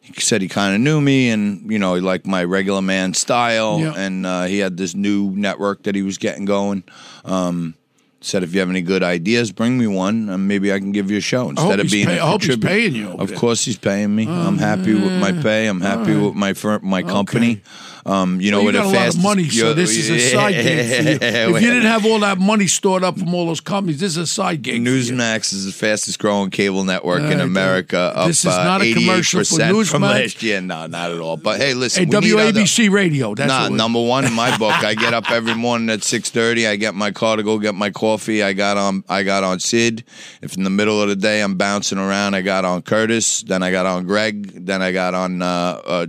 [0.00, 3.14] he said he kind of knew me, and you know, he liked my regular man
[3.14, 3.94] style, Yeah.
[3.96, 6.84] and uh, he had this new network that he was getting going.
[7.24, 7.74] Um,
[8.20, 11.10] said if you have any good ideas, bring me one, and maybe I can give
[11.10, 12.06] you a show instead of being.
[12.06, 14.26] pay- a I hope he's paying you Of course, he's paying me.
[14.28, 15.66] I'm happy with my pay.
[15.66, 17.62] I'm happy with my firm, my company.
[18.06, 20.52] Um, you know, Well, you got a lot of money, so this is a side
[20.54, 21.54] gig for you.
[21.56, 24.16] If you didn't have all that money stored up from all those companies, this is
[24.18, 24.82] a side gig.
[24.82, 28.12] Newsmax is the fastest growing cable network in Uh, America.
[28.14, 30.20] Up, this is uh, not a commercial for 88% from Newsmax.
[30.20, 30.60] last year.
[30.60, 31.36] No, not at all.
[31.38, 33.34] But hey, listen, Hey, we need other- WABC Radio.
[33.34, 34.72] That's nah, number one in my book.
[34.84, 36.66] I get up every morning at six thirty.
[36.66, 38.42] I get my car to go get my coffee.
[38.42, 39.02] I got on.
[39.08, 40.04] I got on Sid.
[40.42, 43.42] If in the middle of the day I'm bouncing around, I got on Curtis.
[43.42, 44.66] Then I got on Greg.
[44.66, 46.06] Then I got on uh, uh,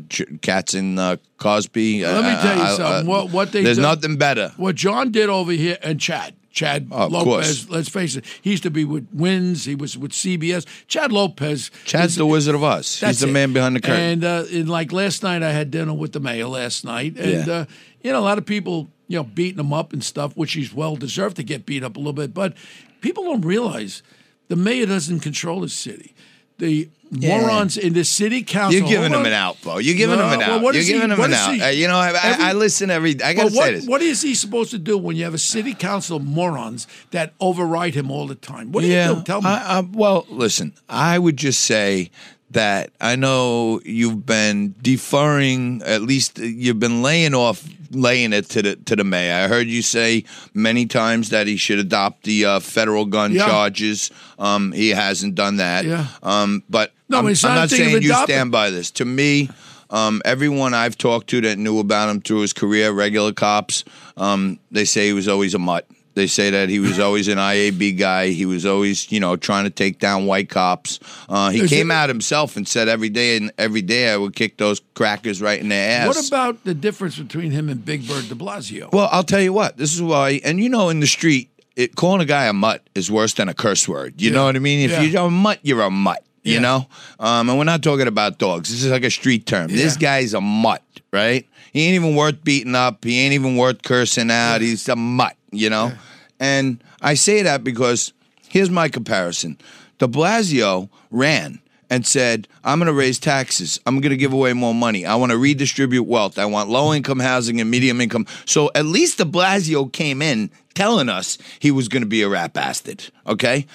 [0.73, 2.03] and uh, Cosby.
[2.03, 3.07] Let me Uh, tell you uh, something.
[3.07, 4.53] What- what they there's nothing better.
[4.57, 6.33] what John did over here and Chad.
[6.51, 10.13] Chad Of Lopez, let's face it, he used to be with Wins, he was with
[10.13, 10.65] CBS.
[10.87, 11.69] Chad Lopez.
[11.83, 13.01] Chad's is- the Wizard of Oz.
[13.01, 13.31] He's the it.
[13.31, 13.99] man behind the curtain.
[13.99, 17.45] And uh, in, like last night, I had dinner with the mayor last night, and
[17.47, 17.53] Yeah.
[17.53, 17.65] uh,
[18.01, 20.73] you know a lot of people, you know, beating him up and stuff, which he's
[20.73, 22.33] well deserved to get beat up a little bit.
[22.33, 22.53] But
[23.01, 24.01] people don't realize
[24.47, 26.15] the mayor doesn't control the city.
[26.59, 26.87] The
[27.19, 28.79] morons in the city council.
[28.79, 29.27] You're giving hold on.
[29.27, 29.77] an out, Bo.
[29.77, 30.61] You're giving No, him an out.
[30.61, 31.53] what You're is he- giving him an out.
[31.53, 33.11] he- Uh, you know, I, I, Every- I listen every.
[33.21, 33.85] I gotta what, say this.
[33.87, 37.33] what is he supposed to do when you have a city council of morons that
[37.39, 38.71] override him all the time?
[38.71, 39.09] What do yeah.
[39.09, 39.23] you do?
[39.23, 39.49] Tell me.
[39.49, 40.73] I, I, well, listen.
[40.89, 42.11] I would just say
[42.51, 45.81] that I know you've been deferring.
[45.85, 49.33] At least you've been laying off, laying it to the to the mayor.
[49.43, 50.23] I heard you say
[50.53, 53.45] many times that he should adopt the uh, federal gun Yeah.
[53.47, 54.11] charges.
[54.39, 55.85] Um, he hasn't done that.
[55.85, 56.07] Yeah.
[56.23, 58.91] Um, but No, I'm, it's I'm not a not saying you stand by this.
[58.91, 59.49] To me.
[59.91, 63.83] Um, everyone I've talked to that knew about him through his career, regular cops,
[64.17, 65.85] um, they say he was always a mutt.
[66.15, 68.29] They say that he was always an IAB guy.
[68.29, 70.99] He was always, you know, trying to take down white cops.
[71.29, 74.17] Uh, he Is came it- out himself and said every day and every day I
[74.17, 76.07] would kick those crackers right in the ass.
[76.07, 78.91] what about the difference between him and Big Bird de Blasio?
[78.91, 79.77] Well, I'll tell you what.
[79.77, 82.81] This is why, and you know, in the street, it, calling a guy a mutt
[82.95, 84.19] is worse than a curse word.
[84.19, 84.35] You Yeah.
[84.37, 84.79] know what I mean?
[84.79, 85.01] If Yeah.
[85.03, 86.23] you're a mutt, you're a mutt.
[86.45, 86.59] You Yeah.
[86.59, 86.87] know,
[87.19, 88.69] um, and we're not talking about dogs.
[88.69, 89.67] This is like a street term.
[89.71, 89.99] This Yeah.
[90.19, 91.45] guy's a mutt, right?
[91.73, 93.03] He ain't even worth beating up.
[93.03, 94.61] He ain't even worth cursing out.
[94.61, 95.35] He's a mutt.
[95.51, 95.91] You know,
[96.39, 98.13] and I say that because
[98.47, 99.57] here's my comparison:
[99.99, 101.59] De Blasio ran.
[101.87, 103.79] and said, I'm going to raise taxes.
[103.85, 105.05] I'm going to give away more money.
[105.05, 106.39] I want to redistribute wealth.
[106.39, 108.25] I want low income housing and medium income.
[108.45, 112.27] So at least de Blasio came in telling us he was going to be a
[112.27, 113.03] rat bastard.
[113.27, 113.67] Okay.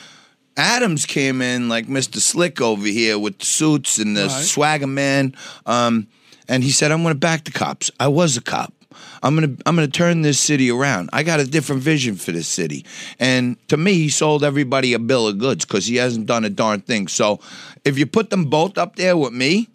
[0.61, 2.17] Adams came in like Mr.
[2.19, 4.45] Slick over here with the suits and the Right.
[4.45, 5.35] swagger man.
[5.65, 6.07] Um,
[6.49, 7.91] and he said, I'm going to back the cops.
[7.99, 8.75] I was a cop.
[9.23, 11.11] I'm gonna I'm gonna turn this city around.
[11.13, 12.85] I got a different vision for this city,
[13.19, 16.51] and to me, he sold everybody a bill of goods because he hasn't done a
[16.51, 17.07] darn thing.
[17.07, 17.39] So,
[17.85, 19.69] if you put them both up there with me,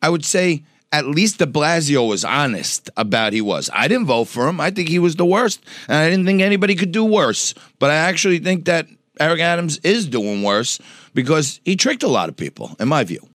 [0.00, 3.68] I would say at least De Blasio was honest about he was.
[3.72, 4.60] I didn't vote for him.
[4.60, 7.52] I think he was the worst, and I didn't think anybody could do worse.
[7.78, 8.86] But I actually think that
[9.20, 10.78] Eric Adams is doing worse
[11.14, 13.28] because he tricked a lot of people, in my view.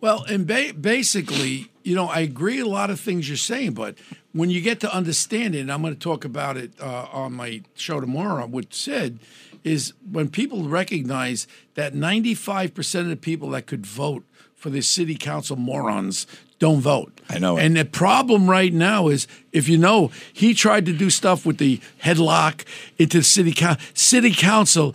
[0.00, 3.96] Well, and ba- basically, you know, I agree a lot of things you're saying, but
[4.32, 7.34] when you get to understand it, and I'm going to talk about it uh, on
[7.34, 9.18] my show tomorrow with Sid,
[9.62, 15.16] is when people recognize that 95% of the people that could vote for the city
[15.16, 16.26] council morons
[16.60, 17.20] don't vote.
[17.28, 17.64] I know it.
[17.64, 21.58] And the problem right now is, if you know, he tried to do stuff with
[21.58, 22.64] the headlock
[22.98, 23.84] into the city council.
[23.94, 24.94] City council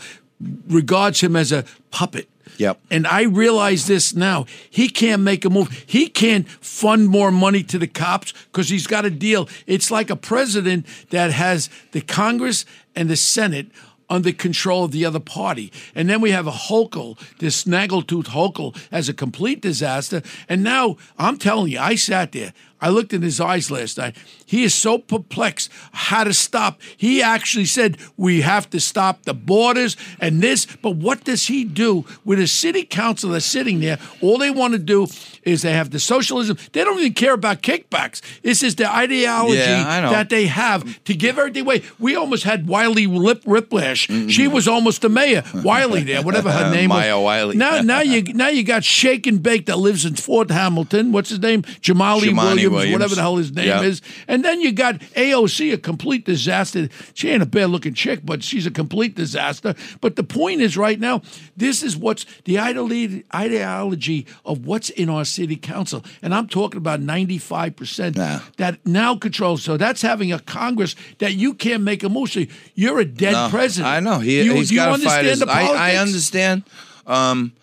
[0.67, 2.29] regards him as a puppet.
[2.57, 2.79] Yep.
[2.89, 4.45] And I realize this now.
[4.69, 5.71] He can't make a move.
[5.85, 9.49] He can't fund more money to the cops because he's got a deal.
[9.67, 13.67] It's like a president that has the Congress and the Senate
[14.09, 15.71] under control of the other party.
[15.93, 20.21] And then we have a Hochul, this snaggletooth Hochul, as a complete disaster.
[20.47, 22.53] And now I'm telling you, I sat there.
[22.85, 24.15] I looked in his eyes last night.
[24.45, 26.79] He is so perplexed how to stop.
[26.95, 30.67] He actually said, We have to stop the borders and this.
[30.67, 33.97] But what does he do with a city council that's sitting there?
[34.21, 35.07] All they want to do
[35.41, 36.59] is they have the socialism.
[36.73, 38.21] They don't even care about kickbacks.
[38.43, 41.81] This is the ideology Yeah, that they have to give everything away.
[41.97, 44.07] We almost had Wiley Lip Riplash.
[44.07, 44.27] Mm-hmm.
[44.27, 45.43] She was almost the mayor.
[45.55, 47.23] Wiley there, whatever her name Maya was.
[47.25, 47.57] Wiley.
[47.57, 51.11] Now, now you now you got Shake and Bake that lives in Fort Hamilton.
[51.11, 51.63] What's his name?
[51.81, 52.93] Jamali Jamali Williams, Williams.
[52.93, 53.81] whatever the hell his name Yeah.
[53.81, 54.01] is.
[54.27, 56.89] And then you got AOC, a complete disaster.
[57.13, 59.73] She ain't a bad looking chick, but she's a complete disaster.
[60.01, 61.21] But the point is, right now,
[61.57, 66.03] this is what's the ideology, of what's in our city council.
[66.21, 68.39] And I'm talking about 95% Nah.
[68.57, 69.63] that now controls.
[69.63, 72.29] So that's having a Congress that you can't make a move.
[72.31, 72.43] So
[72.75, 73.87] you're a dead No, president.
[73.93, 74.19] I know.
[74.19, 75.39] He, you, he's got to understand fight his.
[75.39, 76.63] the I, I understand.
[77.07, 77.53] Um,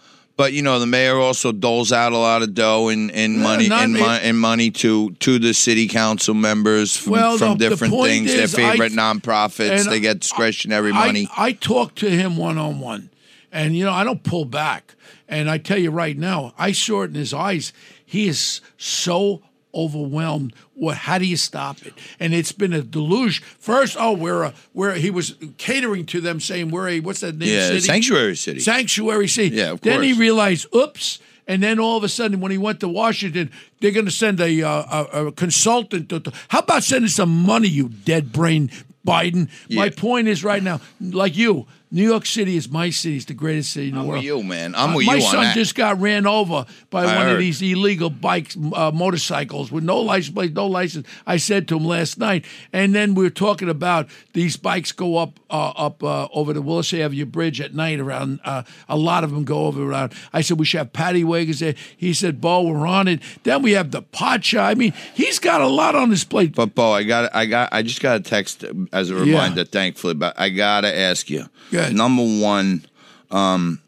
[0.42, 3.68] but you know, the mayor also doles out a lot of dough and, and money
[3.70, 7.70] and, mon- and money to to the city council members from, Well, from the- the
[7.70, 8.34] different point things.
[8.34, 9.88] their favorite I- nonprofits.
[9.88, 11.28] They get discretionary I- money.
[11.36, 13.10] I, talked to him one on one,
[13.52, 14.96] and you know I don't pull back.
[15.28, 17.72] And I tell you right now, I saw it in his eyes.
[18.04, 19.42] He is so
[19.74, 20.54] overwhelmed.
[20.74, 20.96] What?
[20.96, 21.94] How do you stop it?
[22.20, 23.42] And it's been a deluge.
[23.42, 27.36] First, oh, we're a where he was catering to them, saying we're a what's that
[27.36, 27.48] name?
[27.48, 27.80] yeah, city?
[27.80, 28.60] sanctuary city.
[28.60, 29.56] Sanctuary City.
[29.56, 29.94] Yeah, of course.
[29.94, 31.18] Then he realized, oops.
[31.48, 34.40] And then all of a sudden, when he went to Washington, they're going to send
[34.40, 36.08] a, uh, a, a consultant.
[36.10, 38.70] To, to- how about sending some money, you dead brain
[39.04, 39.48] Biden?
[39.68, 43.16] My point is right now, like you, New York City is my city.
[43.16, 44.20] It's the greatest city in the I'm world.
[44.20, 44.74] with you, man.
[44.74, 47.32] I'm Uh, with my you on son just got ran over by I one heard.
[47.34, 51.06] of these illegal bikes, uh, motorcycles with no license plate, no license.
[51.26, 55.18] I said to him last night, and then we were talking about these bikes go
[55.18, 58.00] up uh, up uh, over the Willis Avenue Bridge at night.
[58.00, 60.14] Around uh, a lot of them go over around.
[60.32, 61.74] I said we should have paddy wagons there.
[61.94, 64.02] He said, "Bo, we're on it." Then we have the
[64.40, 64.64] shop.
[64.70, 66.54] I mean, he's got a lot on his plate.
[66.54, 70.14] But Bo, I got I got I just got a text as a reminder, thankfully.
[70.14, 71.48] But I gotta ask you.
[71.88, 71.96] Good.
[71.96, 72.84] Number one,
[73.30, 73.80] um,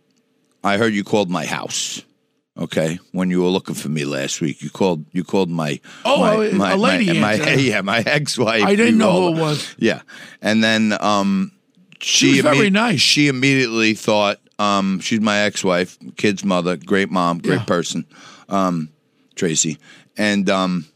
[0.62, 2.02] I heard you called my house.
[2.56, 6.20] Okay, when you were looking for me last week, you called you called my Oh,
[6.52, 8.62] my, a lady my, my yeah my ex wife.
[8.62, 9.74] I didn't know who it was.
[9.76, 10.02] Yeah,
[10.40, 11.50] and then um,
[12.00, 13.00] she was very nice.
[13.00, 17.64] She immediately thought um, she's my ex wife, kid's mother, great mom, great Yeah.
[17.64, 18.06] person,
[18.48, 18.88] um,
[19.34, 19.78] Tracy,
[20.16, 20.86] and um,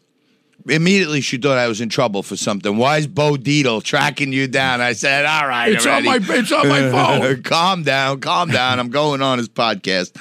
[0.68, 2.76] immediately she thought I was in trouble for something.
[2.76, 4.80] Why is Bo Dietl tracking you down?
[4.80, 7.42] I said, all right, It's on my it's on my phone.
[7.42, 8.78] calm down, calm down.
[8.80, 10.14] I'm going on his podcast.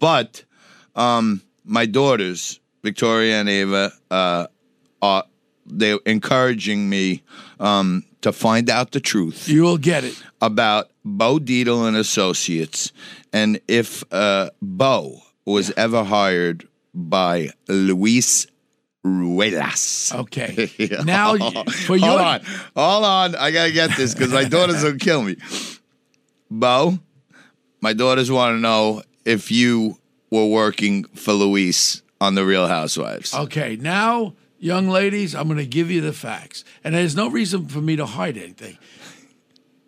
[0.00, 0.44] But
[0.94, 4.46] um, my daughters, Victoria and Ava, uh,
[5.02, 5.24] are
[5.66, 7.22] they're encouraging me
[7.60, 10.20] um, to find out the truth You will get it.
[10.40, 12.92] about Bo Dietl and Associates,
[13.32, 18.46] and if uh, Bo was ever hired by Luis
[19.04, 20.14] Ruelas.
[20.14, 20.70] Okay.
[21.04, 21.36] Now,
[21.86, 22.40] for your hold on,
[22.76, 23.34] hold on.
[23.36, 25.36] I gotta get this because my daughters will kill me.
[26.50, 26.98] Bo,
[27.80, 29.98] my daughters want to know if you
[30.30, 33.34] were working for Luis on the Real Housewives.
[33.34, 36.64] Okay, now, young ladies, I'm going to give you the facts.
[36.82, 38.78] And there's no reason for me to hide anything.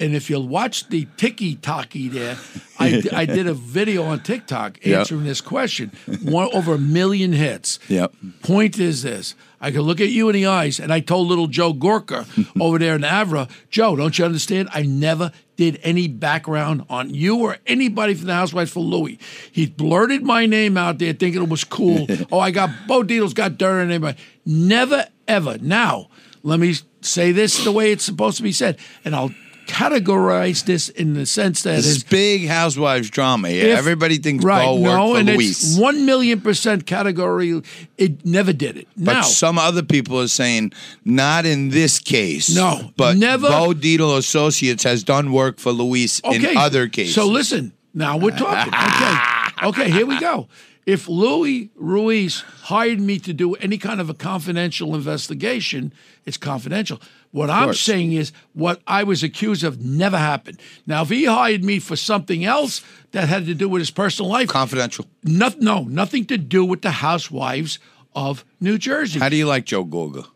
[0.01, 2.39] And if you'll watch the Tiki Talkie there,
[2.79, 4.99] I, I did a video on TikTok Yep.
[5.01, 5.93] answering this question.
[6.23, 7.79] One over a million hits.
[7.89, 8.15] Yep.
[8.43, 9.35] Point is this.
[9.61, 12.27] I could look at you in the eyes, and I told little Joe Gorga
[12.61, 14.71] over there in Avra, Joe, don't you understand?
[14.73, 19.19] I never did any background on you or anybody from the Housewives for Louis.
[19.53, 22.07] He blurted my name out there thinking it was cool.
[22.33, 24.17] oh, I got Bo Dietl's got dirt on anybody.
[24.47, 25.59] Never, ever.
[25.61, 26.09] Now,
[26.43, 29.35] let me say this the way it's supposed to be said, and I'll
[29.71, 33.49] categorize this in the sense that This is big housewives drama.
[33.49, 35.51] Yeah, if- everybody thinks right, Bo no, worked for and Luis.
[35.65, 37.63] it's one million percent category.
[37.97, 38.89] It never did it.
[38.97, 40.73] But now, some other people are saying
[41.05, 42.55] not in this case.
[42.55, 47.15] No, but never- Bo Dietl Associates has done work for Luis in other cases.
[47.15, 48.73] So listen, now we're talking.
[48.75, 49.15] Okay,
[49.85, 50.49] okay, here we go.
[50.87, 55.93] If Louis Ruiz hired me to do any kind of a confidential investigation,
[56.25, 57.01] it's confidential.
[57.33, 57.81] What I'm course.
[57.81, 60.61] saying is what I was accused of never happened.
[60.87, 64.31] Now, if he hired me for something else that had to do with his personal
[64.31, 65.07] life, confidential.
[65.23, 67.79] no, no, nothing to do with the housewives
[68.15, 69.21] of New Jersey.
[69.21, 70.27] How do you like Joe Gorga?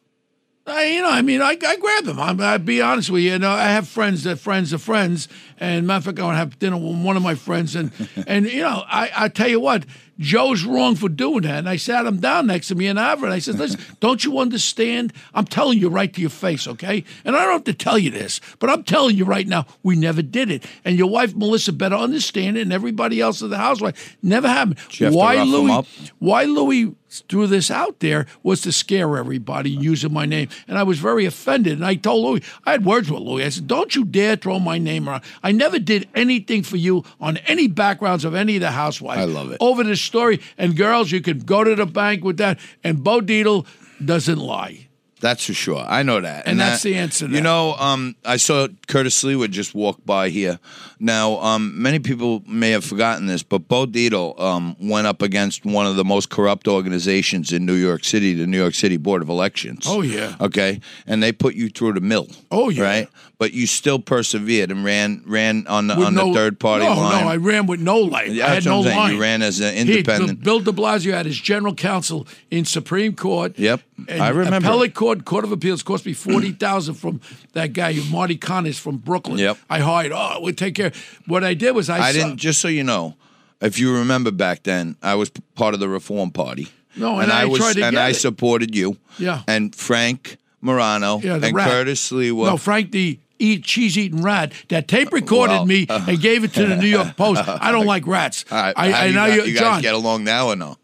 [0.66, 2.18] I, you know, I mean, I, I grab them.
[2.18, 3.32] I'm, I'll be honest with you.
[3.32, 5.28] You know, I have friends that friends of friends,
[5.60, 7.90] and matter of fact, I want to have dinner with one of my friends, and
[8.26, 9.84] and you know, I I tell you what,
[10.18, 11.58] Joe's wrong for doing that.
[11.58, 14.24] And I sat him down next to me in Avra, and I said, listen, don't
[14.24, 15.12] you understand?
[15.34, 17.04] I'm telling you right to your face, okay?
[17.24, 19.96] And I don't have to tell you this, but I'm telling you right now, we
[19.96, 20.64] never did it.
[20.84, 24.78] And your wife Melissa better understand it, and everybody else in the housewife never happened.
[24.88, 26.10] Did you have to Why Louis?
[26.18, 26.94] why Louis
[27.28, 30.48] threw this out there was to scare everybody using my name.
[30.66, 31.74] And I was very offended.
[31.74, 33.44] And I told Louis, I had words with Louis.
[33.44, 35.22] I said, Don't you dare throw my name around.
[35.42, 39.20] I never did anything for you on any backgrounds of any of the housewives.
[39.20, 39.58] I love it.
[39.60, 40.40] Over this story.
[40.58, 42.58] And girls, you can go to the bank with that.
[42.82, 43.66] And Bo Dietl
[44.04, 44.88] doesn't lie.
[45.24, 45.82] That's for sure.
[45.88, 46.46] I know that.
[46.46, 50.04] And that's that- the answer to You know, um, I saw Curtis Sliwa just walk
[50.04, 50.58] by here.
[51.00, 55.64] Now, um, many people may have forgotten this, but Bo Dietl um, went up against
[55.64, 59.22] one of the most corrupt organizations in New York City, the New York City Board
[59.22, 59.86] of Elections.
[59.88, 60.34] Oh, yeah.
[60.42, 62.28] Okay, and they put you through the mill.
[62.50, 62.82] Oh, yeah.
[62.84, 63.08] Right,
[63.38, 66.84] but you still persevered and ran ran on the With on no- the third party
[66.84, 67.24] no, line.
[67.24, 68.30] No, I ran with no light.
[68.30, 69.14] Yeah, I had that's no line.
[69.14, 70.42] You ran as an He- independent.
[70.44, 73.58] Bill de Blasio had his general counsel in Supreme Court.
[73.58, 73.80] Yep.
[74.08, 74.56] And I remember.
[74.68, 77.20] Appellate Court, Court of Appeals cost me forty thousand from
[77.52, 79.38] that guy, Marty Connors from Brooklyn.
[79.38, 79.58] Yep.
[79.70, 80.12] I hired.
[80.14, 80.92] Oh, we take care.
[81.26, 82.38] What I did was I, I saw- didn't.
[82.38, 83.14] Just so you know,
[83.60, 86.68] if you remember back then, I was part of the Reform Party.
[86.96, 88.14] No, and I was, tried to and I it.
[88.14, 88.96] supported you.
[89.18, 89.42] Yeah.
[89.48, 91.68] And Frank Morano Yeah, the and rat.
[91.68, 92.46] Curtis Sliwa.
[92.46, 96.44] No, Frank the eat cheese eating rat that tape recorded Well, uh, me and gave
[96.44, 97.42] it to the New York Post.
[97.46, 98.44] I don't like rats.
[98.50, 99.82] Right, I, I you, know guys, you, you guys John.
[99.82, 100.76] get along now or no?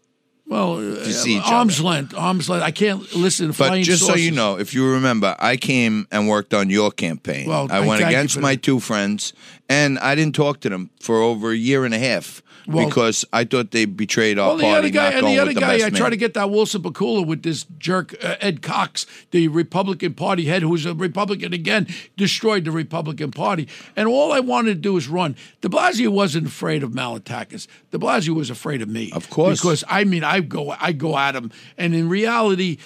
[0.51, 1.87] Well, uh, see each arm's other.
[1.87, 2.63] length, arm's length.
[2.63, 6.27] I can't listen to But just so you know, if you remember, I came and
[6.27, 7.47] worked on your campaign.
[7.47, 8.61] Well, I I went against my that.
[8.61, 9.31] two friends,
[9.69, 13.25] and I didn't talk to them for over a year and a half Well- because
[13.33, 14.77] I thought they betrayed our Well, the party.
[14.77, 15.97] other guy and the other the guy, best I man.
[15.99, 20.45] tried to get that Wilson Pakula with this jerk uh, Ed Cox, the Republican Party
[20.45, 23.67] head, who's a Republican again, destroyed the Republican Party.
[23.95, 25.35] And all I wanted to do was run.
[25.61, 27.67] De Blasio wasn't afraid of Malliotakis.
[27.91, 29.59] De Blasio was afraid of me, Of course.
[29.61, 32.77] because I mean, I go, I go at him, and in reality.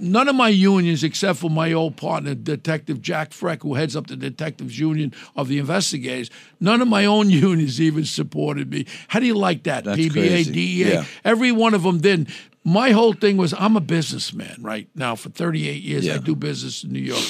[0.00, 4.06] None of my unions, except for my old partner, Detective Jack Freck, who heads up
[4.06, 8.86] the Detectives Union of the Investigators, none of my own unions even supported me.
[9.08, 9.84] How do you like that?
[9.84, 10.52] That's PBA, crazy.
[10.52, 11.04] DEA, Yeah.
[11.24, 12.28] every one of them did.
[12.64, 16.08] My whole thing was I'm a businessman right now for 38 years.
[16.08, 17.24] I do business in New York.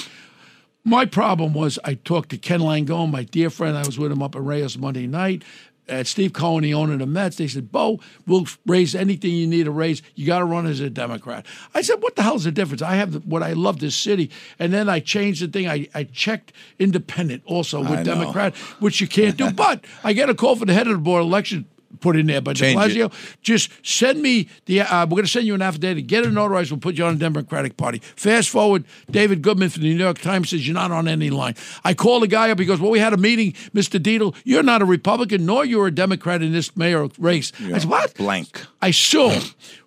[0.85, 3.77] My problem was I talked to Ken Langone, my dear friend.
[3.77, 5.44] I was with him up at Rao's Monday night.
[5.88, 9.46] At Steve Cohen, the owner of the Mets, they said, Bo, we'll raise anything you
[9.46, 10.03] need to raise.
[10.14, 11.46] You got to run as a Democrat.
[11.74, 12.83] I said, what the hell's the difference?
[12.83, 14.31] I have what I love this city.
[14.59, 15.68] And then I changed the thing.
[15.68, 18.05] I, I checked independent also with.
[18.05, 19.51] Democrat, which you can't do.
[19.59, 21.66] but I get a call from the head of the board of election
[22.01, 23.11] put in there by de Change it.
[23.11, 23.38] Blasio.
[23.42, 24.83] Just send me the.
[24.83, 26.07] Uh, we're going to send you an affidavit.
[26.07, 26.70] Get it notarized.
[26.70, 28.01] We'll put you on the Democratic Party.
[28.16, 28.85] Fast forward.
[29.11, 31.55] David Goodman from the New York Times says you're not on any line.
[31.85, 32.59] I call the guy up.
[32.59, 34.01] He goes, "Well, we had a meeting, Mr.
[34.01, 34.35] Dietl.
[34.44, 38.14] You're not a Republican, nor you're a Democrat in this mayor race." I said, "What?"
[38.14, 38.66] blank.
[38.81, 39.33] I sue.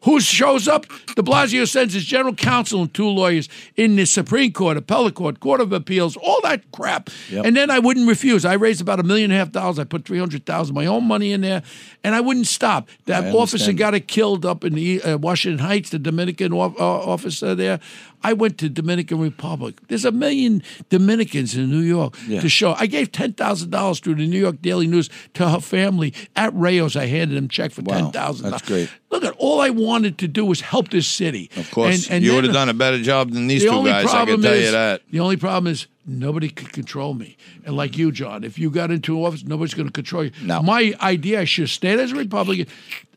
[0.03, 0.87] Who shows up?
[1.15, 5.39] De Blasio sends his general counsel and two lawyers in the Supreme Court, Appellate Court,
[5.39, 7.09] Court of Appeals, all that crap.
[7.29, 7.45] Yep.
[7.45, 8.43] And then I wouldn't refuse.
[8.43, 9.77] I raised about a million and a half dollars.
[9.77, 11.61] I put three hundred thousand my own money in there,
[12.03, 12.89] and I wouldn't stop.
[13.05, 17.53] That officer got it killed up in the uh, Washington Heights, the Dominican uh, officer
[17.55, 17.79] there.
[18.23, 19.79] I went to Dominican Republic.
[19.87, 22.41] There's a million Dominicans in New York Yeah.
[22.41, 22.73] to show.
[22.77, 26.53] I gave ten thousand dollars through the New York Daily News to her family at
[26.53, 26.95] Rao's.
[26.95, 28.51] I handed them check for Wow, ten thousand.
[28.51, 28.89] that's great.
[29.09, 31.49] Look at all I wanted to do was help this city.
[31.57, 33.83] Of course, And- and you would have done a better job than these the two
[33.85, 34.05] guys.
[34.07, 35.01] I can tell is, you that.
[35.09, 37.37] The only problem is Nobody could control me.
[37.63, 40.31] And like you, John, if you got into office, nobody's going to control you.
[40.41, 40.61] No.
[40.63, 42.65] My idea, I should have stayed as a Republican.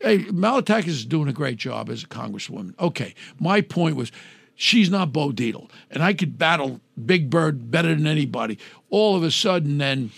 [0.01, 2.77] Hey, Malliotakis is doing a great job as a congresswoman.
[2.79, 3.15] Okay.
[3.39, 4.11] My point was,
[4.53, 5.69] she's not Bo Dietl.
[5.89, 8.59] And I could battle Big Bird better than anybody.
[8.91, 10.11] All of a sudden, then,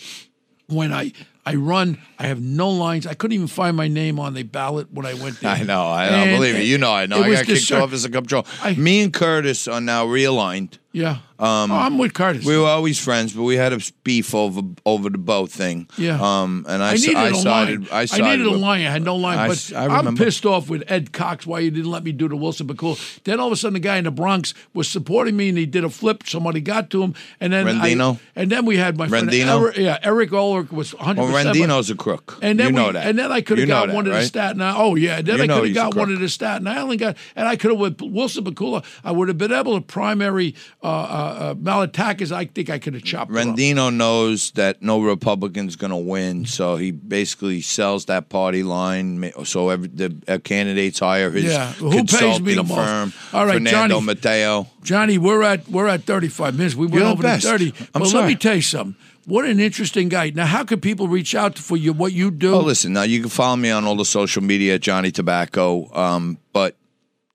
[0.67, 1.13] when I
[1.45, 3.07] I run, I have no lines.
[3.07, 5.49] I couldn't even find my name on the ballot when I went there.
[5.51, 5.83] I know.
[5.87, 6.63] I don't believe it.
[6.65, 7.23] You know I know.
[7.23, 8.45] I got kicked off as a control.
[8.61, 10.77] I- Me and Curtis are now realigned.
[10.97, 11.17] Yeah.
[11.39, 12.43] Um, oh, I'm with Curtis.
[12.45, 15.87] We were always friends, but we had a beef over over the boat thing.
[15.95, 16.17] Yeah.
[16.19, 17.79] Um, and I, I needed I a sided.
[17.81, 17.89] line.
[17.91, 18.81] I sided needed a line.
[18.81, 19.37] I had no line.
[19.37, 22.27] I but I I'm pissed off with Ed Cox why you didn't let me do
[22.27, 22.97] the Wilson McCool.
[23.23, 25.67] Then all of a sudden, the guy in the Bronx was supporting me, and he
[25.67, 26.23] did a flip.
[26.25, 28.19] Somebody got to him, and then I- Rendino?
[28.35, 29.61] and then we had my friend Rendino?
[29.61, 31.21] Eric, yeah, Eric Ulrich was 100.
[31.21, 32.39] Well, Rendino's a crook.
[32.41, 33.05] And then you know that.
[33.05, 34.23] And then I could have got that, one of the?
[34.23, 34.77] Staten Island.
[34.81, 37.47] Oh yeah, then You I could have got one of the Staten Island guys, and
[37.47, 38.83] I could have with Wilson McCullough.
[39.03, 42.31] I would have been able to primary uh, uh, uh, Malliotakis.
[42.31, 43.31] I think I could have chopped.
[43.31, 49.31] Rendino knows that no Republican's going to win, so he basically sells that party line.
[49.45, 51.73] So every, the uh, candidates hire his Yeah.
[51.73, 52.75] Who pays me consulting the most?
[52.75, 53.13] firm.
[53.33, 54.05] All right, Fernando Johnny.
[54.05, 54.67] Mateo.
[54.83, 56.75] Johnny, we're at we're at 35 minutes.
[56.75, 57.73] We went You're the over to 30.
[57.93, 58.95] I'm but let me tell you something.
[59.25, 60.29] What an interesting guy.
[60.29, 61.91] Now, how can people reach out for you?
[61.91, 62.53] What you do?
[62.53, 62.93] Oh, listen.
[62.93, 65.93] Now you can follow me on all the social media, Johnny Tabacco.
[65.95, 66.77] Um, but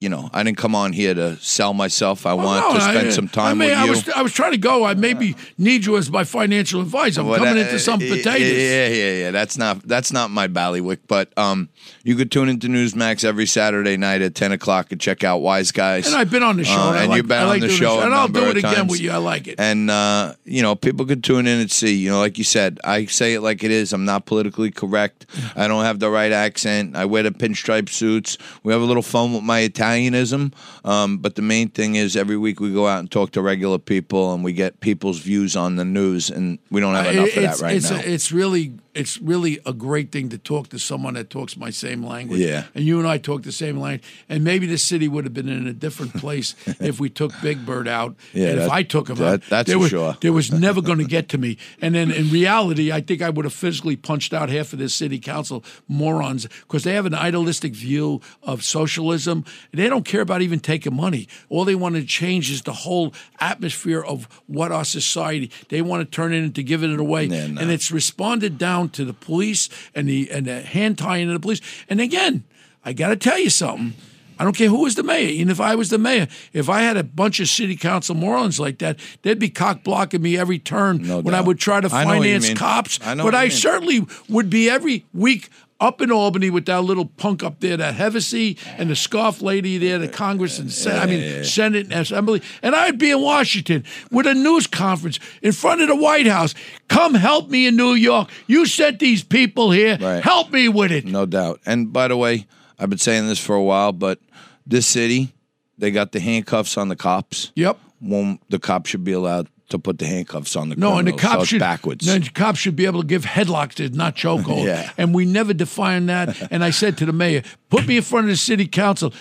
[0.03, 2.27] you know, I didn't come on here to sell myself.
[2.27, 3.91] I Oh, want no, to spend I- some time I with I you.
[3.91, 4.85] was, I was trying to go.
[4.85, 7.21] I maybe need you as my financial advisor.
[7.21, 8.41] I'm Well, coming that- into some uh, potatoes.
[8.59, 9.31] Yeah, yeah, yeah.
[9.31, 10.99] That's not that's not my ballywick.
[11.07, 11.69] But um,
[12.03, 15.71] you could tune into Newsmax every Saturday night at ten o'clock and check out Wise
[15.73, 16.07] Guys.
[16.09, 17.49] And I've been on the show, Uh, and I and like- you've been I on
[17.61, 18.91] the doing the show, show, and I'll do it again times.
[18.91, 19.13] with you.
[19.13, 19.57] I like it.
[19.59, 21.95] And uh, you know, people could tune in and see.
[21.95, 23.93] You know, like you said, I say it like it is.
[23.93, 25.27] I'm not politically correct.
[25.55, 26.97] I don't have the right accent.
[26.97, 28.37] I wear the pinstripe suits.
[28.65, 29.61] We have a little fun with my
[29.93, 30.53] Italianism.
[30.85, 33.79] Um, but the main thing is, every week we go out and talk to regular
[33.79, 36.31] people, and we get people's views on the news.
[36.31, 38.01] And we don't have enough of that Uh, right it's now.
[38.05, 42.05] It's really it's really a great thing to talk to someone that talks my same
[42.05, 42.41] language.
[42.41, 42.65] Yeah.
[42.75, 44.05] And you and I talk the same language.
[44.29, 47.65] And maybe the city would have been in a different place if we took Big
[47.65, 48.17] Bird out.
[48.35, 50.17] Yeah, and if I took him that- out, that's there for was, sure.
[50.21, 51.57] There was never going to get to me.
[51.81, 54.95] And then in reality, I think I would have physically punched out half of this
[54.95, 59.45] city council morons because they have an idealistic view of socialism.
[59.73, 61.29] They don't care about even taking money.
[61.49, 65.51] All they want to change is the whole atmosphere of what our society.
[65.71, 67.25] They want to turn it into giving it away.
[67.25, 67.61] Yeah, no.
[67.61, 71.41] And it's responded down to the police and the and the hand tying of the
[71.41, 71.61] police.
[71.89, 72.45] And again,
[72.85, 73.95] I got to tell you something.
[74.39, 75.29] I don't care who was the mayor.
[75.29, 78.59] Even if I was the mayor, if I had a bunch of city council morons
[78.59, 81.89] like that, they'd be cock blocking me every turn No when I would try to
[81.93, 82.99] I know what you finance cops.
[83.05, 83.51] I but I mean.
[83.53, 85.49] certainly would be every week
[85.83, 89.79] up in Albany with that little punk up there, that Hevesi and the scarf lady
[89.79, 93.85] there, the Congress and Sen- I mean Senate and Assembly, and I'd be in Washington
[94.11, 96.55] with a news conference in front of the White House.
[96.89, 98.31] Come help me in New York.
[98.47, 99.99] You sent these people here.
[100.01, 100.23] Right.
[100.23, 101.05] Help me with it.
[101.05, 101.61] No doubt.
[101.67, 102.47] And by the way,
[102.79, 104.21] I've been saying this for a while, but
[104.65, 105.33] this city,
[105.79, 107.51] they got the handcuffs on the cops.
[107.57, 107.79] Yep.
[108.01, 111.13] When the cops should be allowed to put the handcuffs on the No, and the
[111.13, 112.07] criminals, so cops should backwards.
[112.07, 114.65] No, the cops should be able to give headlocks to not chokehold.
[114.73, 114.91] Yeah.
[114.97, 116.37] And we never defined that.
[116.53, 119.13] and I said to the mayor, put me in front of the city council.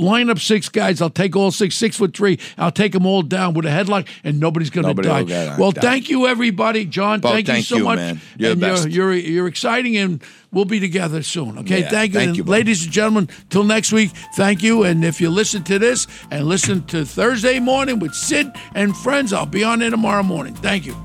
[0.00, 1.02] Line up six guys.
[1.02, 2.38] I'll take all six, six foot three.
[2.56, 5.56] I'll take them all down with a headlock, and nobody's going to Nobody die.
[5.58, 5.82] well, down.
[5.82, 6.86] thank you, everybody.
[6.86, 7.96] John, Bo, thank, you so you, much.
[7.96, 8.20] man.
[8.38, 8.88] You're and the best.
[8.88, 10.22] You're, you're you're exciting, and
[10.52, 11.58] we'll be together soon.
[11.58, 13.28] Okay, Yeah, thank you, thank and you, ladies and gentlemen.
[13.50, 14.84] Till next week, thank you.
[14.84, 19.32] And if you listen to this and listen to Thursday morning with Sid and friends,
[19.34, 20.54] I'll be on there tomorrow morning.
[20.54, 20.96] Thank you.